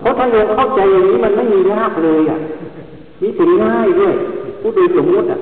[0.00, 2.38] เพราะถ้าโยมเข้าใจอย่างนี้มันไม่มียากเลยอะ
[3.20, 4.14] นี่ถึงง่ายด้วย
[4.60, 5.38] ผู้โดยสมมติอะ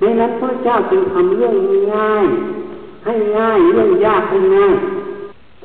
[0.00, 1.54] ดังนั้นพระเจ้าจึงทำเรื่อง
[1.94, 2.26] ง่าย
[3.04, 4.74] ให้ง่ายเรื่องยากให้ง่าย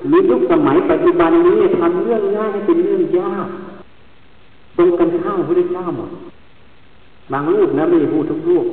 [0.08, 3.48] หรือยุคสมัยปัจจุบันนี้ทำเรื่องง่ายให้เป็นเรื่องยาก
[4.78, 6.10] ตรงกันข้ามพระเจ้าหมด
[7.32, 8.66] บางรูปนะไม่ได้พูดทุกรูป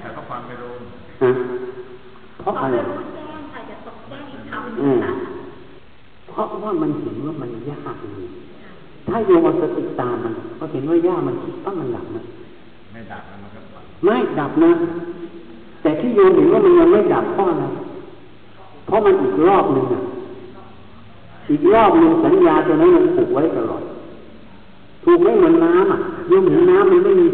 [0.00, 0.78] แต่ก็ฟังไปลง
[1.22, 1.30] นะ
[2.42, 5.12] เพราะเอาอะไรไปรู้แจ้งค่ะจะตกแจ้งอีกคำหอืนึ่งมค่ะ
[6.28, 8.28] เพราะว่ามันเห็นว่ามันยากเลย
[9.08, 12.22] ถ้าโยมเอาสติตามมันพอเห็นว่ายากมันคิดปั๊บมันหลับนะ
[12.92, 14.70] ไม่ดับแล้วมันก็ปังไม่ดับนะ
[15.82, 17.64] แต่ที่โยมเห็นว่ามันยังไม่ดับเพราะอะไร
[18.86, 20.02] เพราะมันอีกรอบหนึ่งอะ
[21.50, 23.82] อีกรอบหนึ่งสัญญาตัวนั้นมันผูกไว้ตลอด
[25.04, 25.98] ถูกไหมเหมือนน้ำอะ
[26.28, 27.26] โยมเห็นน้ำมันไม่มี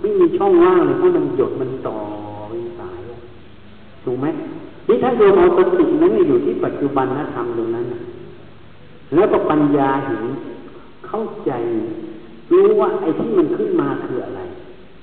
[0.00, 1.96] ไม่มีช่องว่างเลยเพราะมันหยดมันต่อ
[2.48, 3.18] เป็นสายอะ
[4.04, 4.26] ถูกไหม
[4.88, 7.86] นี่ถ้าโยมเอาสตินั้นอยู่ที่ปัจจุบันนะทำตรงนั้น
[9.14, 10.24] แล้วก็ปัญญาเห็น
[11.06, 11.52] เข้าใจ
[12.52, 14.40] รู้ว่าไอ้ที่มันขึ้นมาคืออะไร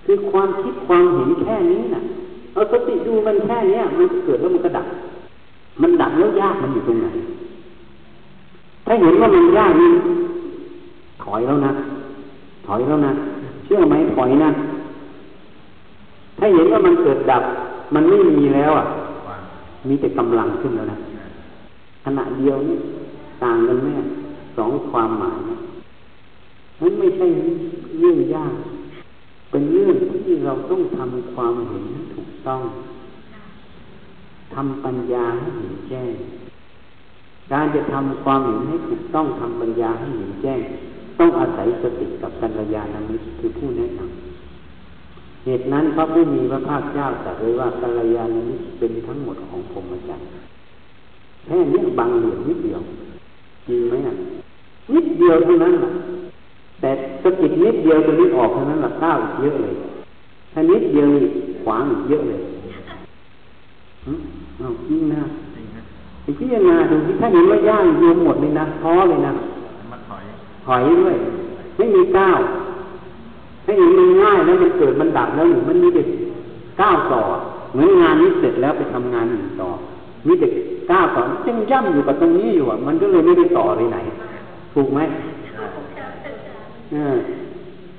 [0.05, 2.01] คือความคิดความเห็นแค่นี้น่ะ
[2.53, 4.87] เอาสติดูมันแค่เนี้ยมันเกิดแล้วมันก็ดับ
[5.81, 7.07] มันดับแล้วยากมันอยู่ตรงไหน
[8.85, 9.91] ถ้าเห็นว่ามันยากนี่
[11.23, 11.71] ถอยแล้วนะ
[12.67, 13.11] ถอยแล้วนะ
[13.63, 14.49] เชื่อไหมถอยนะ
[16.37, 17.43] ถ้าเห็นว่ามันเกิดดับ
[17.93, 18.85] มันไม่มีแล้วอะ
[19.87, 20.97] มีแต่กำลังขึ้นแล้วนะ
[22.05, 22.77] ขณะเดียวนี้
[23.43, 23.95] ต่างกันแม่
[24.57, 27.27] สองความหมายนั้นไม่ใช่
[27.99, 28.53] เรื่องยาก
[29.51, 32.61] เป็นเรื่องที่เราต้องทำความเห็นให้ถูกต้อง
[34.53, 36.13] ทำปัญญาให้เห็นแจ้ง
[37.51, 40.59] การจะทำความเห็นให้ถูกต้องทำปัญญาให้เห็นแจ้ง
[41.19, 44.28] ต้องอาศัยสติกับกัลยาณมิตรคือผู้แนะนำ
[45.49, 50.27] เหตุนั้นพระผู้มีพระภาคเจ้าตรัสไว้ว่ากัลยาณมิตรเป็นทั้งหมดของพรหมจรรย์
[51.45, 52.81] แค่นี้บางเหลี่ยมนิดเดียว
[53.67, 54.13] จริงไหมอะ
[54.93, 55.91] นิดเดียวเท่านั้นแหละ
[56.81, 56.91] แต่
[57.23, 59.75] สะกิดนิดเดียวตัวนี้ออกเท่านั้นละก้าวอีกเยอะเลย
[60.53, 61.23] ถ้านิดเดียวนี่
[61.63, 62.39] ขวางอีกเยอะเลย
[64.05, 64.13] หึ
[64.57, 65.21] เอาจริงนะ
[65.55, 65.81] จริงนะ
[66.23, 69.33] ไอ้พิจารณาดูที่ถ้าเห็นว่าย่างโยมหมดเลยนะท้อเลยนะ
[69.91, 70.23] มันถอย
[70.65, 71.15] ถอยด้วย
[71.77, 72.39] ไม่มีก้าว
[73.69, 76.01] ถ้าเห็นมันง่ายแล้วมันเกิดมันดับแล้วอยู่มันมีแต่
[76.81, 77.21] ก้าวต่อ
[77.73, 79.69] เหมือนงานนี้เสร็จแล้วไปทำงานอื่นต่อ
[80.27, 80.47] มีแต่
[80.91, 83.97] ก้าวต่อยังย่ำอยู่กับตรงนี้อยู่อะ มันก็เลยไม่ได้ต่อไปไหน
[84.73, 84.99] ถูกไหม
[86.91, 87.15] เออ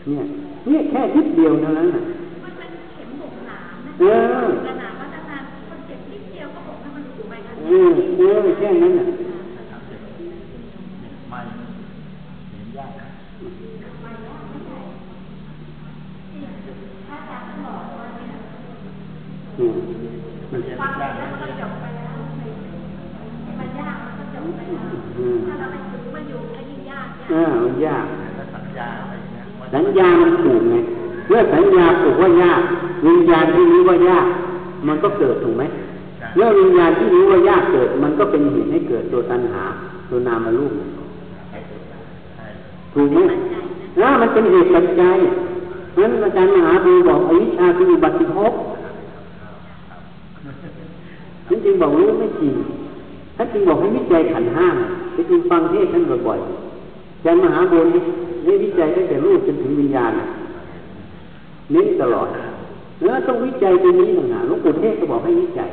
[0.07, 0.23] เนี่ย
[0.67, 2.03] เนี่ยแค่ทิศเดียวเท่านั้นน่ะ
[2.45, 4.05] มันเป็นเข็มบุกหนามนะเอ
[4.43, 9.07] อขนาดวัฒนธรรมคนเจ็บนิดเดียวก็บอกให้มันถูกไปกันเออเออแค่นั้นน่ะ
[11.31, 11.39] ไม่
[12.51, 13.01] เห็นยาก อ
[19.61, 19.75] เนี่ย
[20.53, 22.15] มันฟังไปแล้วมันก็จบไปแล้ว
[23.59, 28.05] มันยากมันก็จบไปแล้วอืมถ้าเราไปถึงมันอยู่ก็ยิ่งยากเออมันยาก
[28.37, 30.77] แล้วสัญญาอะไรอย่างเงี้ยว่าสัญญามันถูกไง
[31.29, 32.61] เมื่อสัญญาถูกว่ายาก
[33.07, 34.27] วิญญาณที่รู้ว่ายาก
[34.87, 35.65] มันก็เกิดถูกไหม
[36.35, 39.63] เมื่อวิญญาณที่รู้ว่ายากเกิด มันก็เป็นเหตุให้เกิดตัวตัณหา
[40.11, 40.73] ตัวนามารูป
[41.51, 41.59] ใช่
[42.95, 43.19] ถูกไหม
[44.01, 45.19] นะมันเป็นเหตุปัจจัย
[45.93, 48.53] เพราะฉะนั้นอาจารย์มหาภูบอกอวิชชาคืออุบัติภพ
[51.51, 52.55] นั่นจึงบอกรู้ไม่จริง
[53.37, 54.69] ท่านจึงบอกให้วิจัยขันธ์ห้า
[55.13, 60.29] ไปจึงฟังเทศน์ท่านบ่อยๆอาจารย์มหาบุญนี่วิจัยตั้งแต่รูปจนถึงวิญญาณน่ะ
[61.73, 62.29] เน้นตลอด
[63.05, 65.71] แล้วต้องวิจัยตรงนี้ต่างหากหลวงปู่เทศก็บอกให้วิจัย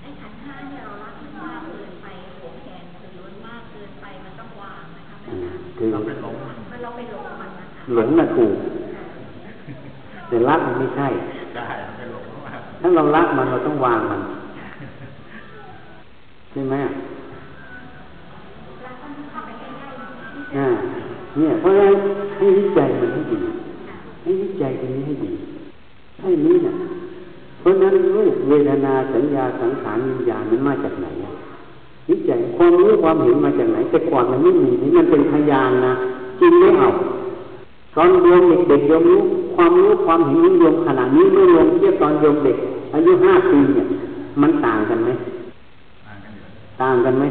[0.00, 8.54] ไอ้ขันธ์ห้าเนี่ยเรารักมันมากเกินไปโหแทนคือมันมากเกินไปมันต้องวางนะคะอาอืมจารย์คือเราเป็นหลงมันมันเราไปหลงมันนะคะหลงน่ะถูก
[10.28, 11.08] แต่รักมันไม่ใช่
[11.54, 11.66] ใช่
[12.80, 14.20] ถ้าเรารักมันเราต้องวางมัน
[16.50, 16.74] ใช่ไหม
[20.54, 20.66] เนอ่า
[21.36, 21.94] เนี่ยเพราะฉะนั้น
[22.36, 23.38] ให้วิจัยมันให้ดี
[24.22, 25.32] ให้วิจัยตรงนี้ให้ดี
[26.20, 26.74] ให้นี้เนี่ย
[27.60, 31.06] เพราะนั้นรูปเวทนาสัญญาสังขารวิญญาณมันมาจากไหน
[32.10, 35.92] วิจัยความรู้ความเห็นมาจากไหนแต่ก่อนมันไม่มีนี่มันเป็นพยานนะ
[36.40, 36.88] จริงไม่เอา
[37.94, 39.22] ตอนโยมเด็กๆโยมรู้
[39.58, 42.56] ความรู้ความเห็นของโยมขนาดนี้เมื่อโยมเทียบตอนโยมเด็ก
[42.94, 43.86] อายุห้าปีเนี่ย
[44.40, 45.10] มันต่างกันไหม
[46.06, 46.46] อ่านกันอยู่
[46.82, 47.24] ต่างกันไหม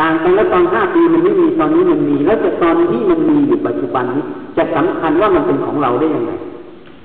[0.00, 4.24] ต่างกันแล้วตอนห้าปีมันไม่มีตอนนี้มันมี แล้วแต่ตอนที่มันมีอยู่ปัจจุบันนี้
[4.56, 6.32] จะสำคัญว่ามันเป็นของเราได้ยังไง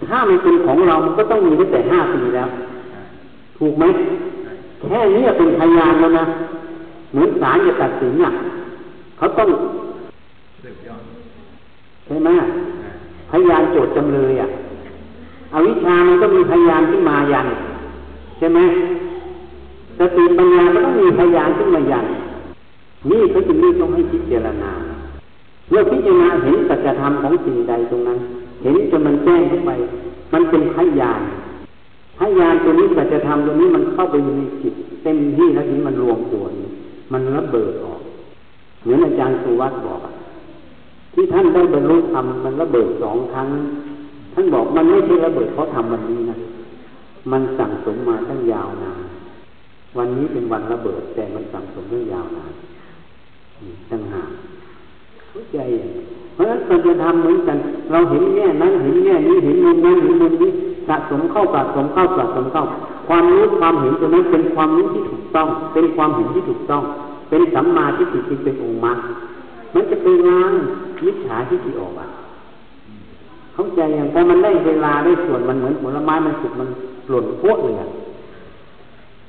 [0.10, 2.48] ถ้ามันเป็นของเรามันก็ต้องมีตั้งแต่ห้าปีแล้ว
[3.58, 3.84] ถูกไหม
[4.82, 6.26] แค่นี้เป็นพยานแล้วนะ
[7.12, 8.32] เหมือนศาลจะตัดสินอะ
[9.17, 9.50] เขาต้อง
[10.62, 11.02] สืบย้อน
[12.06, 12.30] ใช่ไหม
[13.36, 14.50] พยานโจทย์จำเลยอะ
[15.54, 17.48] อวิชชามันก็มีพยานที่มายัน
[18.38, 18.60] ใช่ไหม
[20.00, 22.06] สติปัญญาก็ต้องมีพยานขึ้นมายัน
[23.10, 24.71] นี่เขาจึงนี่ต้องให้พิจารณา
[25.69, 28.19] เมื่อพิจารณาเห็นสัจธรรมของสิ่งใดตรงนั้น
[28.63, 29.71] เห็นจนมันแจ้งขึ้นไป
[30.34, 31.21] มันเป็นพยาน
[32.19, 36.54] พยานตัวนี้สัจธรรมตัวนี้มันเข้าไปอยู่ในจิตเต็มที่แล้วทีมันรวมตัวน
[37.13, 38.02] มันระเบิดออก
[38.82, 40.13] เหมือนอาจารย์สุวัตบอกอะ
[41.15, 43.47] ที่ท่านได้บรรลุธรรมมันระเบิดสองครั้ง
[44.34, 46.38] ท่านบอกมันไม่ใช่ระเบิดเพราะทำวันนี้นะ
[47.32, 49.01] มันสั่งสมมาตั้งยาวนาน
[49.97, 52.54] วันนี้เป็นวันระเบิด แต่มันสั่งสมตั้งยาวนาน
[53.89, 54.30] ตั้งหาก
[55.30, 57.58] เข้าใจอย่างนี้เพราะฉะนั้นสัจธรรมเหมือนกัน
[57.91, 60.51] เราเห็นแง่นั้นเห็นแง่นี้เห็นมุมนั้นเห็นมุมนี้
[60.88, 62.63] สะสมเข้าสะสมเข้าสะสมเข้า
[63.08, 66.84] ความรู้ความเห็นตัวนั้นเป็นความรู้ที่ถูกต้อง เป็นความเห็นที่ถูกต้อง
[67.30, 68.97] เป็นสัมมาทิฏฐิเป็นองค์มรรค
[69.76, 70.52] มันจะไปล้าง
[71.06, 72.08] มิจฉาทิฏฐิออกอะ
[73.54, 76.70] เข้าใจอย่างพอมันได้เวลาได้ส่วนมันเหมือนผลไม้มันสุกมัน
[77.10, 77.88] หล่นพวกเลยอะ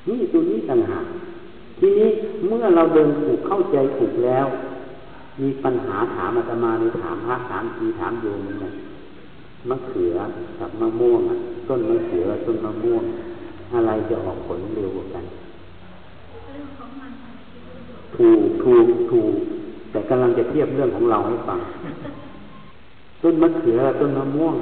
[0.07, 1.05] นี่ตัวนี้ต่างหาก
[1.79, 2.09] ทีนี้
[2.47, 4.45] เมื่อเราเดินถูกเข้าใจถูกแล้ว
[5.41, 8.73] มีปัญหาถามอาตมาในถามพระถามทีถามโยมเนี่ย
[9.69, 10.15] มะเขือ
[10.59, 11.21] กับมะม่วง
[11.67, 13.03] ต้นมะเขือต้นมะม่วง
[13.73, 15.25] อะไรจะออกผลเร็วกว่ากัน
[18.15, 19.35] ถูกถูกถูก
[19.91, 21.59] แต่กำลังจะเทียบเรื่องของเราให้ฟัง
[23.23, 24.55] ต้นมะเขือต้นมะม่วง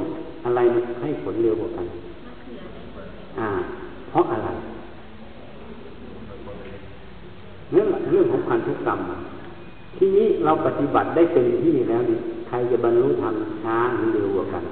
[0.46, 1.86] อะไรมันให้ผลเร็วกว่ากัน
[2.26, 3.06] มะเขือในผล
[3.40, 3.50] อ่า
[4.10, 4.50] เพราะอะไร
[7.72, 9.20] เรื่องเรื่องของพันธุกรรมอะ
[9.98, 13.34] ทีนี้เราปฏิบัติได้เต็มที่แล้วนี่ใครจะบรรลุธรรม
[13.64, 14.64] ช้าหรือเร็วกว่ากัน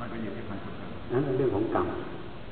[0.02, 1.86] ันก็อยู่ที่พันธุกรรมนั่นเรื่องของกรรม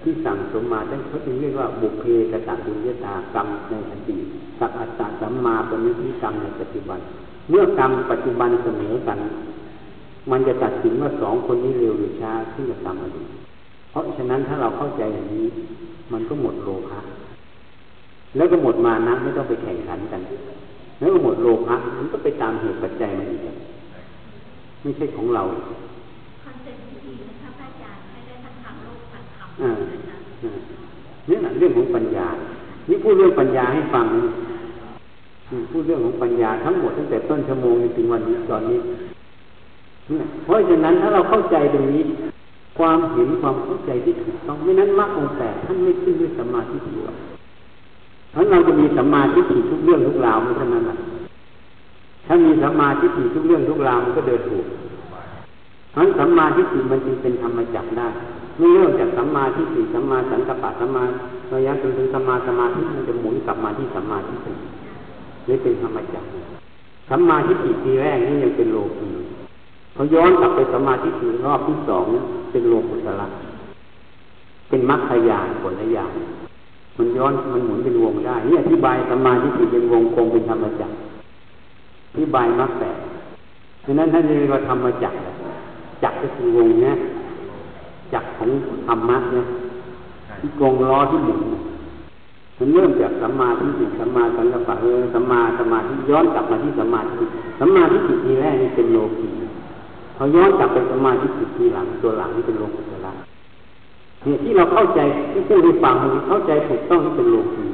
[0.02, 4.24] ที่สั่งสมมาได้เขาจึงเรียกว่าบุพเพกตบุญญาตากรรมในอดีต
[4.58, 7.00] สักอัตตาสัมมาปณิธิกรรมในปัจจุบัน
[7.50, 9.18] เมื่อกรรมปัจจุบันเสมอกัน
[10.30, 13.16] มันจะตัดสินว่าสองคนนี้เร็วหรือช้าที่จะทำอะไร
[13.90, 15.46] เพราะฉะนั้นถ้าเราเข้าใจอย่างนี้
[16.12, 17.00] มันก็หมดโลภะ
[18.36, 20.22] แล้วก็หมดมานะไม่ต้องไปแข่งขันกัน
[20.98, 23.56] แล้วก็หมดโลภะมันก็ไปตามเหตุปัจจัยมันอีกอะ
[24.82, 25.42] ไม่ใช่ของเรา
[31.28, 32.26] นี่แหละเรื่องของปัญญา
[32.88, 34.06] นี่พูดเรื่องปัญญาให้ฟัง
[35.70, 38.78] พูดเรื่องของปัญญาทั้งหมดตั้งแต่ต้นชั่วโมงจนถึงวันนี้ตอนนี้
[40.44, 42.02] เพราะฉะนั้นถ้าเราเข้าใจตรงนี้
[42.78, 47.16] ความเห็นความเข้าใจที่ถูกต้องไม่นั้นมรรคองแปดท่านไม่ขึ้นด้วยสัมมาทิฏฐิหรอก
[48.32, 50.96] เพราะเราจะมีสัมมาทิฏฐิทุกเรื่องทุกราวไม่เท่านั้นแหละ
[52.26, 54.66] ถ้ามีสัมมาทิฏฐิทุกเรื่องทุกราวมันก็เดินถูก
[55.96, 58.08] นั้นสัมมาทิฏฐิมันจึงเป็นธรรมจักได้
[58.58, 61.04] ไม่เริ่มจากสัมมาทิฏฐิสัมมาสังกัปปะสัมมา
[61.52, 64.52] ระยะจนถึงสัมมาสมาธิมันจะหมุนกลับมาที่สัมมาทิฏฐิ
[65.48, 66.28] นี่เป็นธรรมจักร
[67.08, 69.10] สัมมาทิฏฐิทีแรกนี่ยังเป็นโลกี
[69.94, 72.04] พอย้อนกลับไปสัมมาทิฏฐิรอบที่สอง
[72.52, 73.26] เป็นโลกุตละ
[74.68, 76.10] เป็นมรรคยานผลละอย่าง
[76.96, 80.94] มันย้อนมันหมุนเป็นวงได้นี่อธิบายสัมมาธิจิเป็นวงกลมเป็นธรรมจักร
[82.10, 82.96] อธิบายมรรคแปด
[83.84, 85.16] ฉะนั้นท่านเรียกว่าธรรมจักร
[86.04, 86.94] จักรก็คือวงเนี้ย
[88.14, 88.50] จักรของ
[88.86, 89.46] ธรรมะเนี่ย
[90.38, 91.40] ที่กงล้อที่หมุน
[92.58, 97.26] มันเริ่มจากสัมมาทิฏฐิสัมมาสังกัปปะเออสัมมาสมาธิย้อนกลับมาที่สัมมาทิฏฐิ
[97.58, 99.28] สัมมาทิฏฐิทีแรกนี่เป็นโลกี
[100.16, 103.12] พอย้อนกลับไปสัมมาทิฏฐิทีหลังตัวหลังนี่เป็นโลกุตระ
[104.22, 105.00] เนี่ยที่เราเข้าใจ
[105.32, 107.66] ที่พูดให้ฟังมันเข้าใจถูกต้องที่เป็นโลกี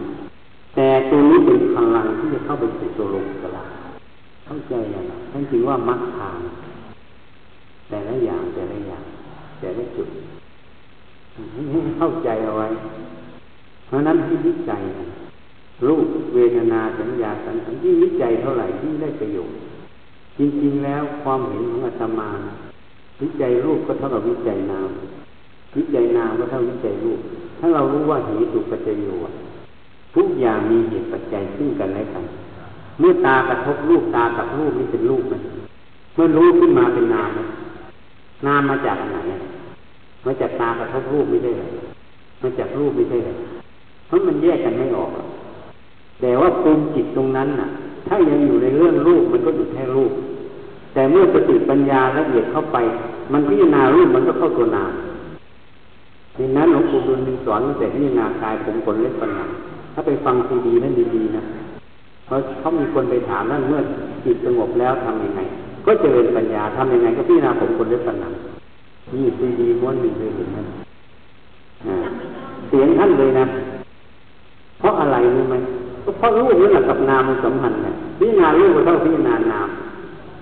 [0.74, 3.62] แต่ตัวนี้เป็นพลังที่จะเข้าไปสู่ตัวโลกุตระ
[4.46, 6.38] เข้าใจอย่างไรท่านจึงว่ามรรคทาง
[7.88, 9.04] แต่ละอย่างแต่ละอย่าง
[9.60, 10.08] แต่ละจุด
[11.70, 12.68] ให้เข้าใจเอาไว้
[13.86, 14.82] เพราะนั้นที่วิจัย
[15.86, 19.56] รูปเวทนาสัญญาสังขารที่วิจัยเท่าไหร่ที่ได้ประโยชน์
[20.38, 22.30] จริงๆแล้วความเห็นของอาตมา
[23.22, 24.90] วิจัยรูปก็เท่ากับวิจัยนาม
[25.76, 27.20] วิจัยนามก็เท่าวิจัยรูป
[27.58, 29.16] ถ้าเรารู้ว่าเหตุปัจจัยอยู่
[30.14, 32.24] ทุกอย่างมีเหตุปัจจัยซึ่งกันและกัน
[32.98, 35.34] เมื่อตากระทบรูปตากับรูปนี่เป็นรูปไหม
[36.14, 37.40] เมื่อรู้ขึ้นมาเป็นนามไหม
[38.46, 39.18] นามมาจากไหน
[40.26, 41.72] มาจากตากระทบรูปไม่ได้เลย
[42.42, 43.36] มาจากรูปไม่ได้เลย
[44.06, 45.10] เพราะมันแยกกันไม่ออก
[46.20, 47.68] แต่ว่าปรุงจิตตรงนั้นน่ะ
[48.08, 50.12] ถ้ายังอยู่ในเรื่องรูปมันก็อยู่แค่รูป
[50.94, 52.78] แต่เมื่อสติปัญญาละเอียดเข้าไป
[53.32, 54.92] มันพิจารณารูปมันก็เข้าตัวนาม
[56.38, 59.44] ดังนั้นหลวงปู่ดูลสอนตั้งแต่พิจารณากายผมขนเล็บปัญญา
[59.94, 61.42] ถ้าไปฟังซีดีนั่นดีๆนะ
[62.26, 63.80] เพราะเขามีคนไปถามนั่นเมื่อ
[64.24, 65.40] จิตสงบแล้วทํำยังไง
[65.88, 68.28] ก็เจริญปัญญาทำยังไงก็พิจารณาผมขนเล็บปัญญา
[69.14, 70.58] นี่ซีดีม้วนหนึ่งเลยเห็นไหม
[72.68, 73.44] เสียงท่านเลยนะ
[74.78, 75.56] เพราะอะไรรู้ไหม
[76.04, 79.68] ก็เพราะรูปนั่แหละกับนามมันสัมพันธ์กันพิจารณารูปก็เท่าพิจารณานาม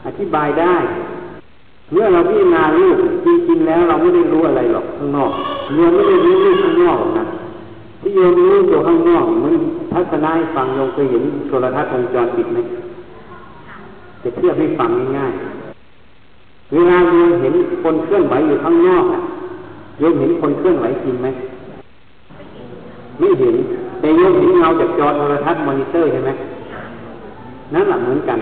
[0.06, 0.76] อธิบายได้
[1.92, 5.30] เมื่อเราพิจารณารูปจริงๆแล้วเราไม่ได้รู้อะไรหรอกข้างนอก
[5.74, 7.24] โยมไม่ได้รู้รูปข้างนอกนะ
[8.00, 9.54] ที่โยมรู้ตัวข้างนอกมัน
[9.92, 12.58] ทัศนายฟังโยมเคยเห็นโทรทัศน์วงจรปิดไหม
[14.26, 19.04] จะเทียบให้ฟังง่ายๆ เวลาโยมเห็นคนเคลื่อนไหวอยู่ข้างนอก
[19.98, 21.28] โยมเห็นคนเคลื่อนไหวจริงไหม
[23.18, 23.54] ไม่เห็น
[24.00, 26.30] แต่โยมเห็นเงาจากจอโทรทัศน์มอนิเตอร์ใช่ไหม
[27.74, 28.38] นั่นแหละเหมือนกัน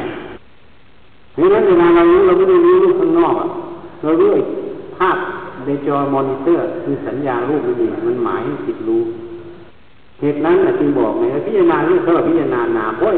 [1.33, 3.35] เพราะนั้นเวลาเรารู้เราไม่ได้รู้รูปข้างนอก
[4.03, 4.31] เรารู้
[4.97, 5.17] ภาพ
[5.67, 9.03] ในจอมอนิเตอร์ คือสัญญารูปนี่มันหมายให้จิตรู้
[10.21, 13.11] เหตุนั้นจึงบอกไงพิจารณารูปเท่ากับพิจารณานามเพราะ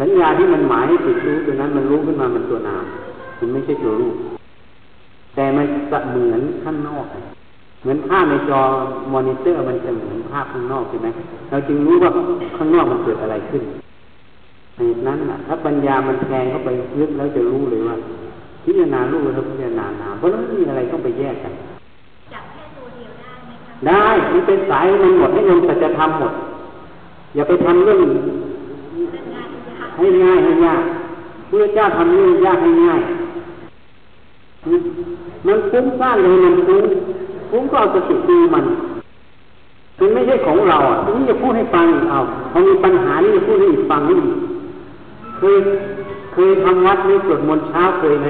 [0.00, 2.84] สัญญาที่มันหมายให้จิตรู้ตัวนั้น มันรู้ขึ้นมามันตัวนาม
[3.40, 4.14] มันไม่ใช่ตัวรูป
[5.34, 7.06] แต่มันจะเหมือนข้างนอก
[7.82, 8.60] เหมือนภาพในจอ
[9.12, 11.08] มอนิเตอร์มันจะเหมือนภาพข้างนอกใช่ไหม
[11.50, 12.10] เราจึงรู้ว่า
[12.56, 13.62] ข้างนอกมันเกิดอะไรขึ้น
[14.76, 17.96] เหตุนั้นถ้าปัญญามันแทงเข้าไปลึกแล้วจะรู้เลยว่า
[18.64, 21.52] พิจารณารูปแล้วพิจารณานามเพราะนั้นไม่มีอะไรต้องไปแยกกัน
[22.32, 26.32] จับแค่ตัวเดียวได้ไหมคะได้มันเป็นสายมันหมดให้โยมสัจธรรมหมด
[27.34, 28.45] อย่าไปทำเรื่องเรื่องงานยาก
[29.96, 30.82] ให้ง่ายให้ยาก
[31.48, 33.00] เพื่อเจ้าทำเรื่องยากให้ง่าย
[35.46, 36.84] มันฟุ้งซ่านเลยมันฟุ้ง
[37.50, 38.64] ฟุ้งก็เอาสติดูมัน
[39.98, 42.18] มันไม่ใช่ของเราอะทีนี้จะพูดให้ฟังเอา
[42.52, 44.16] พอมีปัญหานี่จะพูดให้อีกฟังนี่
[45.38, 45.58] เคย
[46.32, 48.28] เคยทำวัดนี้สวดมนต์เช้าเคยไหม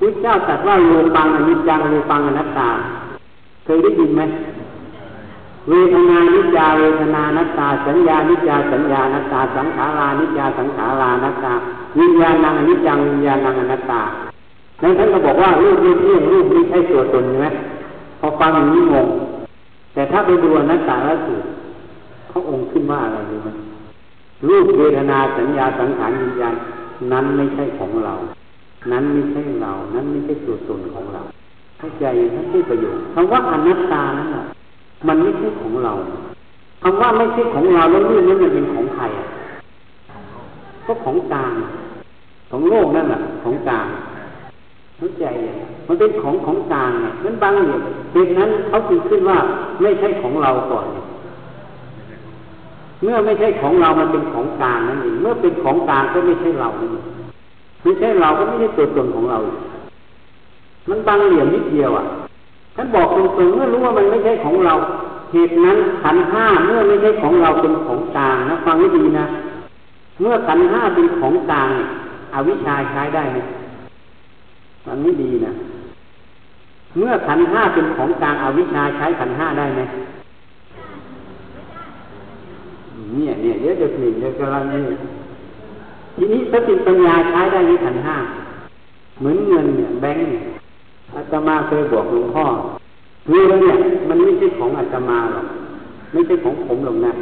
[0.00, 2.68] พระเจ้าตรัสว่าโลปังอนิจจังโลปังอนัตตา
[3.64, 4.22] เคยได้ยินไหม
[5.68, 11.54] เวทนานิจาเวทนานัตตา สัญญานิจาสัญญานัตตา สังขารานิจาสังขารานัตตา
[11.98, 14.02] วิญญาณังนิจังวิญญาณังอนัตตา
[14.82, 17.48] นั้นท่านก็บอกว่ารูปนี้เที่ยงรูปนี้ใช่ตัวตนใช่ไหม
[18.20, 19.08] พอฟังอย่างนี้งง
[19.94, 21.46] แต่ถ้าไปดูอนัตตาแล้วสูตร
[22.28, 23.48] เขาองค์ขึ้นว่าอะไรรู้ไหม
[24.48, 26.54] รูปเวทนาสัญญาสังขารวิญญาณ
[27.12, 28.14] นั้นไม่ใช่ของเรา
[28.92, 31.22] นั้นไม่ใช่เรา นั้นไม่ใช่ตัวตนของเรา
[31.78, 32.04] เข้าใจ
[32.34, 34.44] ท่านพูดประโยชน์คำว่าอนัตตานั้นน่ะ
[35.06, 35.92] มันไม่ใช่ของเรา
[36.82, 39.26] คำว่าไม่ใช่ของเราแล้วเรื่องนั้นมันเป็นของใครอะ
[40.86, 41.52] ก็ของกลาง
[42.50, 43.86] ของโลกนั่นแหละของกลาง
[44.96, 45.24] เข้าใจ
[45.86, 46.90] มันเป็นของของกลาง
[47.24, 47.80] นั้นบางอย่าง
[48.12, 49.38] เหตุนั้นเขาจึงขึ้นว่า
[49.82, 50.86] ไม่ใช่ของเราก่อน
[53.02, 56.68] เมื่อไม่ใช่ของเรามันเป็นของกลางนั่นเองเมื่อเป็นของกลางก็ไม่ใช่เรา
[57.82, 59.38] ไม่ใช่เราก็ไม่ใช่ตัวตนของเรา
[60.88, 62.04] มันบางเหลี่ยมนิดเดียวอะ
[62.80, 64.74] ท่านบอกตรงๆเมื่อรู้ว่ามันไม่ใช่ของเรา
[65.32, 69.24] เหตุนั้นขันห้าเมื่อไม่ใช่ของเราเป็นของกลางนะฟังให้ดีนะ
[70.20, 71.68] เมื่อขันห้าเป็นของกลาง
[72.34, 73.38] อวิชชาใช้ได้ไหม
[74.84, 75.52] ฟังให้ดีนะ
[76.98, 79.82] เมื่อขันห้าเป็นของกลางอวิชชาใช้ขันห้าได้ไหม
[83.14, 84.82] เนี่ยเนี่ยเดี๋ยวจะผิดเดี๋ยวกำลังนี่
[86.16, 88.16] ทีนี้สติปัญญาใช้ได้ในขันห้า
[89.18, 90.42] เหมือนเงินเนี่ยแบงค์เนี่ย
[91.14, 92.44] อาตมาเคยบอกหลวงพ่อ
[93.30, 93.76] เงินเนี่ย
[94.08, 95.46] มันไม่ใช่ของอาตมาหรอก
[96.12, 97.12] ไม่ใช่ของผมหรอกนะ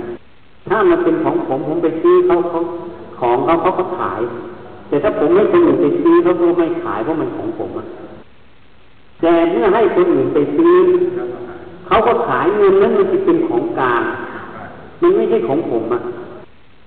[0.68, 2.60] ถ้ามันเป็นของผมผมไปซื้อเขาเขา
[3.20, 4.20] ของเขาเขาก็ขาย
[4.88, 7.86] แต่ถ้าผมไม่คนอื่นไปซื้อเขาก็ไม่ขายเพราะมันของผมอะ
[9.20, 10.74] แต่เมื่อให้คนอื่นไปซื้อ
[11.86, 14.02] เขาก็ขายเงินนั้นมันจะเป็นของกลาง
[15.02, 16.02] มันไม่ใช่ของผมอะ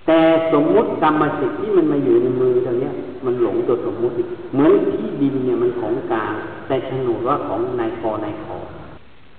[0.05, 0.19] แต่
[0.51, 2.93] สมมุติกรรมสิทธิ์ที่มันมาอยู่ในมือตรงนี้ย
[3.25, 4.13] มันหลงตัวสมมุติ
[4.53, 6.33] เหมือนที่ดินเนี่ยมันของกลาง
[6.67, 8.57] แต่โฉนดว่าของนายคอนายขอ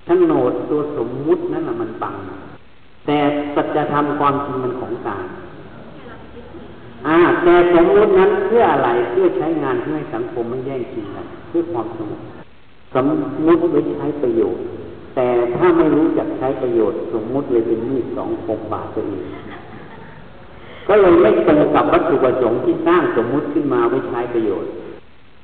[0.07, 2.15] โฉนดตัวสมมุตินั่นแหะมันบัง
[3.07, 3.19] แต่
[3.55, 5.25] สัจธรรมความจริงมันของกลาง
[7.07, 12.21] อ่าแต่สมมุตินั้นเพื่ออะไรเพื่อใช้งานเพื่อให้สังคมไม่แย่งชิงกันเพื่อความสงบ
[12.95, 13.05] สม
[13.47, 14.63] มุติไว้ใช้ประโยชน์
[15.17, 19.25] แต่ถ้าไม่รู้จักใช้ประโยชน์ สมมุติเลยเป็นมีดสองคมบาดตัวเอง
[20.93, 24.71] ก็เลยไม่ตรงกับวัตถุประสงค์ที่สร้างสมมุติขึ้นมาไว้ใช้ประโยชน์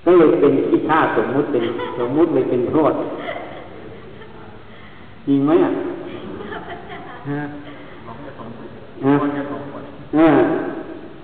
[0.04, 1.64] ก็เลยเป็นที่ท่าสมมุติเป็น
[1.98, 2.92] สมมุติเลยเป็นโทษ
[5.26, 5.70] จริงไหมอะ
[7.30, 7.40] ฮะ
[9.06, 10.28] ฮะ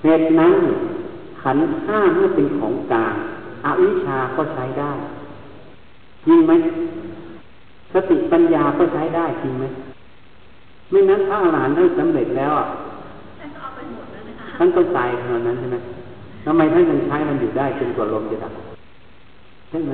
[0.03, 0.55] เหตุนั้น
[1.43, 3.14] ขันห้าเมื่อเป็นของกลาง
[3.64, 4.93] อวิชาก็ใช้ได้
[6.27, 6.53] จริงไหม
[7.93, 9.64] สติปัญญาก็ใช้ได้จริงไหม
[10.91, 12.66] ไม่นั้นถ้าอรหันต์ได้สำเร็จแล้วอะ
[14.57, 15.76] ท่านก็ตายขนาดนั้นใช่ไหม
[16.44, 18.53] ทำไมท่านยังใช้มันอยู่ได้จนกว่าลมจะดับ
[19.70, 19.92] ใช่ไหม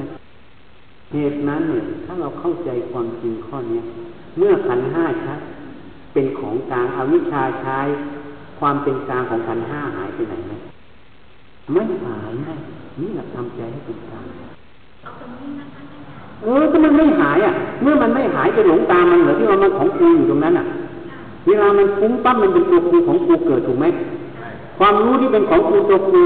[1.12, 3.80] เหตุนั้นเนี่ยถ้าเราเข้าใจความจริงข้อนี้
[4.38, 5.34] เมื่อขันห้าใช้
[6.12, 7.78] เป็นของกลางอาวิชชาใช้
[8.58, 10.52] ความเป็นกลางของขันห้าหายไปไหนไหม
[11.72, 12.54] ไม่หายนะ
[13.00, 14.24] นี่แหละทำใจให้เป็นกลาง
[16.42, 17.52] เออก็มันไม่หายอะ
[17.82, 20.64] เมื่อมันไม่หายจะหลงตามมันเหรอที่ว่ามันของกูอยู่ตรงนั้นอะ
[21.46, 23.86] เวลามันฟุ้งปั๊บมันเป็นตัวกูของกูเกิดถูกไหม
[24.78, 26.22] ความรู้ที่เป็นของกูตัวกู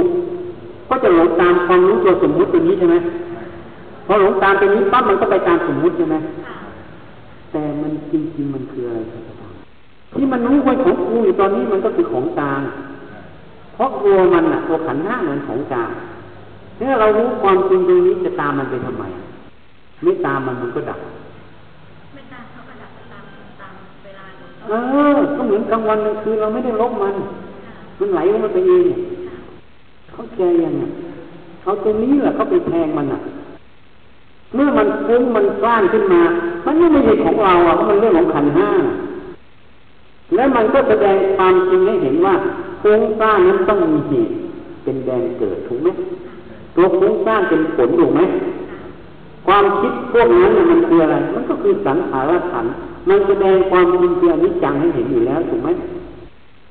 [0.88, 2.96] ก็จะหลงตามความรู้ตัวสมมุติตัวนี้ใช่ไหม
[4.06, 6.16] พอหลงตามตัวนี้ปั๊บมันก็ไปตามสมมุติใช่ไหม
[7.52, 9.00] แต่มันจริงๆมันคืออะไร
[10.16, 12.60] ที่มันรู้ว่าของกูอยู่ตอนนี้มันก็คือของกลาง
[13.74, 15.90] เพราะตัวมันอะตัวขันห้ามันของกลาง
[16.78, 19.04] ถ้าเรารู้ความจริงตรงนี้จะตามมันไปทำไม
[20.02, 21.00] ไม่ตามมันมันก็ดับ
[22.14, 23.24] ไม่ตามเขาก็ดับตาม
[23.60, 23.72] ตาม
[24.04, 24.24] เวลา
[24.68, 24.72] เอ
[25.16, 27.14] อก็เหมือนกลางวันกลางคืนเราไม่ได้ลบมัน
[28.02, 28.86] มันไหลมันไปเอง
[30.12, 30.74] เข้าใจยัง
[31.62, 33.20] เอาตัวนี้แหละเขาไปแทงมันอะ
[34.54, 36.22] เมื่อมันฟุ้งมันสร้างขึ้นมา
[36.66, 38.70] มันไม่ใช่ของเราอะเพราะมันเรื่องของขันห้า
[40.34, 42.34] แล้วมันก็แสดงความจริงให้เห็นว่า
[42.82, 44.32] ฟุ้งสร้างนั้นต้องมีเหตุ
[44.84, 45.88] เป็นแดนเกิดถูกไหม
[46.76, 48.20] ตัวฟุ้งสร้างเป็นผลถูกไหม
[49.46, 52.66] ความคิดพวกนั้นมันคืออะไร มันก็คือสังขารขัน
[53.08, 55.68] มันแสดงความจริงคืออนิจจังให้เห็นอยู่แล้วถูกไหม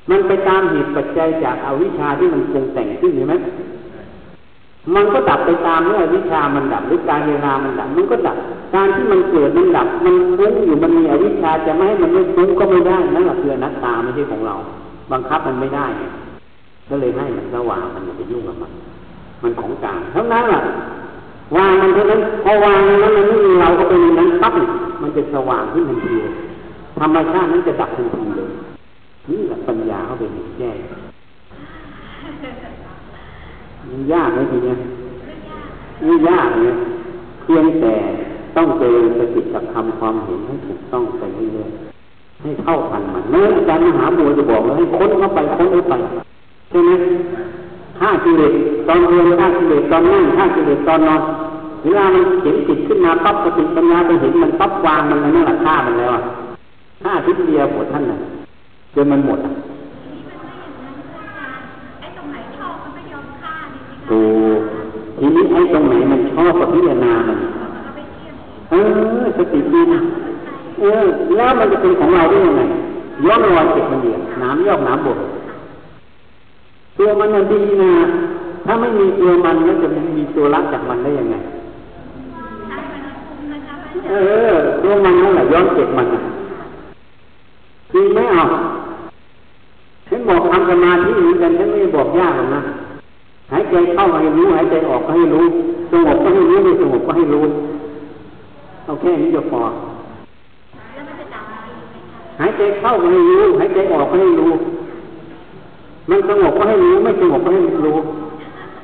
[0.09, 3.35] มันไปตามเหตุปัจจัยจากอาวิชชาที่มันปรุงแต่งขึ้นใช่ไหม
[4.95, 8.37] มันก็ดับไปตามเมื่อวิชามันดับหรือการเวลามันดับมันก็ดับ
[8.75, 14.55] การที่มันเกิดมันดับ มันฟุ้งอยู่มันมีอวิชชาจะไม่ให้มันไม่ฟุ้งก็ไม่ได้นั่นแหละคืออนัตตาไม่ใช่ของเรา
[15.11, 15.85] บังคับมันไม่ได้
[16.89, 18.71] ก็เลยให้มันสว่างมันอย่าไปยุ่งกับมัน
[19.43, 20.61] มันของกลางเท่านั้นแหละ
[21.55, 24.53] วางมันเท่านั้นพอวางนั้นมันไม่มีเราก็เป็นนั้นปั๊บ
[25.01, 26.15] มันจะสว่างขึ้นทันที
[26.99, 28.40] ธรรมชาตินั้นจะดับทันทีเล
[29.29, 30.71] นี่แหละปัญญาเขาเป็นแก้
[33.89, 34.77] มันยากไหมทีเนี้ย
[36.05, 36.75] ไม่ยากเนี่ย
[37.43, 37.93] เพียงแต่
[38.55, 45.93] ต้องเจริญสติกับคำความเห็นให้ถูกต้องไปเรื่อยๆให้เข้าพันมันเมื่ออาจารย์มหาบัวจะบอกว่าให้ค้นเข้าไปค้นเข้าไป
[46.69, 46.91] ใช่ไหม
[48.01, 48.53] ห้ากิเลส
[48.87, 51.21] ตอนเรียนห้ากิเลสตอนนั่งห้ากิเลสตอนนอน
[51.83, 56.11] เวลามันเห็นจิตขึ้นมาปั๊บสติปัญญาไปเห็นมันปั๊บวางมันนั่นแหละฆ่ามันแล้ว
[57.05, 58.40] ห้าทิศเดียวหมดท่านน่ะ
[58.95, 59.51] จนมันหมดอะ
[64.09, 64.21] ถู
[64.57, 64.59] ก
[65.19, 67.37] ทีนี้ไอ้ตรงไหนมันชอบกับพิจารณามัน
[68.69, 68.75] เอ
[69.23, 69.99] อสติดีนะ
[70.79, 72.61] เออแล้วมันจะเป็นของเราได้ยังไง
[73.25, 75.17] ย้อนรอยเก็บมันเดียวน้ำยอกน้ำบด
[76.97, 77.91] ตัวมันมันดีนะ
[78.65, 79.87] ถ้าไม่มีตัวมันแล้วจะ
[80.17, 81.35] มีตัวรักจากมันได้ยังไง
[84.09, 84.13] เอ
[84.51, 86.07] อ ตัวมันนั่นแหละย้อนเก็บมัน
[87.93, 88.43] จริงไหมเอา
[90.07, 92.61] ฉันบอกทำสมาธิเหมือนกันฉันไม่บอกยากหรอกนะ
[93.51, 95.45] หายใจเข้าให้รู้หายใจออกก็ให้รู้
[95.91, 97.45] สงบก็ให้รู้ไม่สงบก็ให้รู้
[98.85, 99.61] เอาแค่นี้จะพอ
[102.39, 104.51] หายใจเข้าก็ให้รู้หายใจออกก็ให้รู้
[106.09, 107.97] มันสงบก็ให้รู้ไม่สงบก็ให้รู้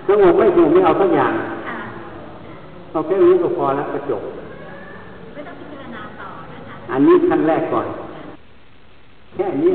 [0.08, 1.34] สงบไม่สงบไม่เอาสักอย่าง
[2.92, 4.22] เอาแค่รู้ก็พอแล้วกระจบ
[6.92, 7.88] อันนี้ขั้นแรกก่อน
[9.38, 9.72] แค่นี้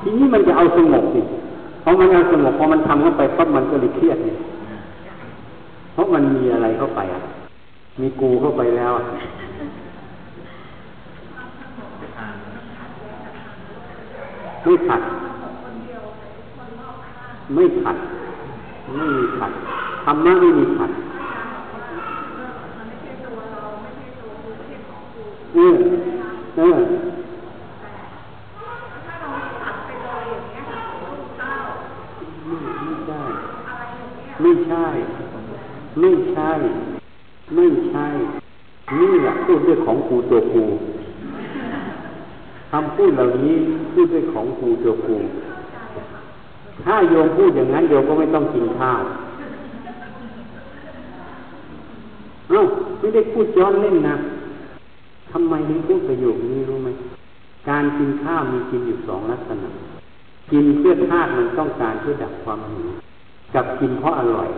[0.00, 1.20] ทีนี้มันจะเอาสงบสิ
[1.82, 4.36] เพราะมันเอาสงบพอมันทำเข้าไปปั๊บมันก็เลยเครียดเนี่ย
[5.92, 7.20] เพราะมันมีอะไรเข้าไปอะ
[8.00, 8.92] มีกูเข้าไปแล้ว
[14.64, 15.00] ไม่ขัด
[17.54, 17.96] ไม่ขัด
[18.94, 19.52] ไม่มีขัด
[20.04, 20.90] ธรรมะไม่มีขัด
[25.54, 25.74] เออ
[26.56, 26.78] เออ
[34.44, 34.86] ไม่ใช่
[36.00, 36.52] ไม่ใช่
[37.54, 38.06] ไม่ใช่
[39.00, 40.64] นี่แหละพูดด้วยของครูตัวครู
[42.70, 43.54] คำพูดเหล่านี้
[43.92, 45.16] พูดด้วยของครูตัวครู
[46.84, 49.00] ถ้าโยมพูดอย่างนั้นโยมก็ไม่ต้องกินข้าว
[52.48, 52.62] เอ้า
[52.98, 54.16] ไม่ได้พูดย้อนเล่นนะ
[55.30, 56.88] ทำไมถึงพูดประโยคนี้รู้ไหม
[57.68, 59.68] การกินข้าวมีกินอยู่สองลักษณะ
[60.52, 62.86] กินเพื่อธาตุมันต้องการเพื่อดับความหิว
[63.54, 64.48] กับกินเพราะอร่อย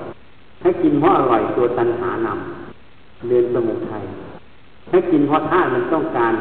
[0.63, 4.05] ถ้ากินเพราะอร่อยตัวตัณหานำเรียนสมุทัย
[4.91, 6.33] ถ้ากินเพราะธาตุมันต้องการ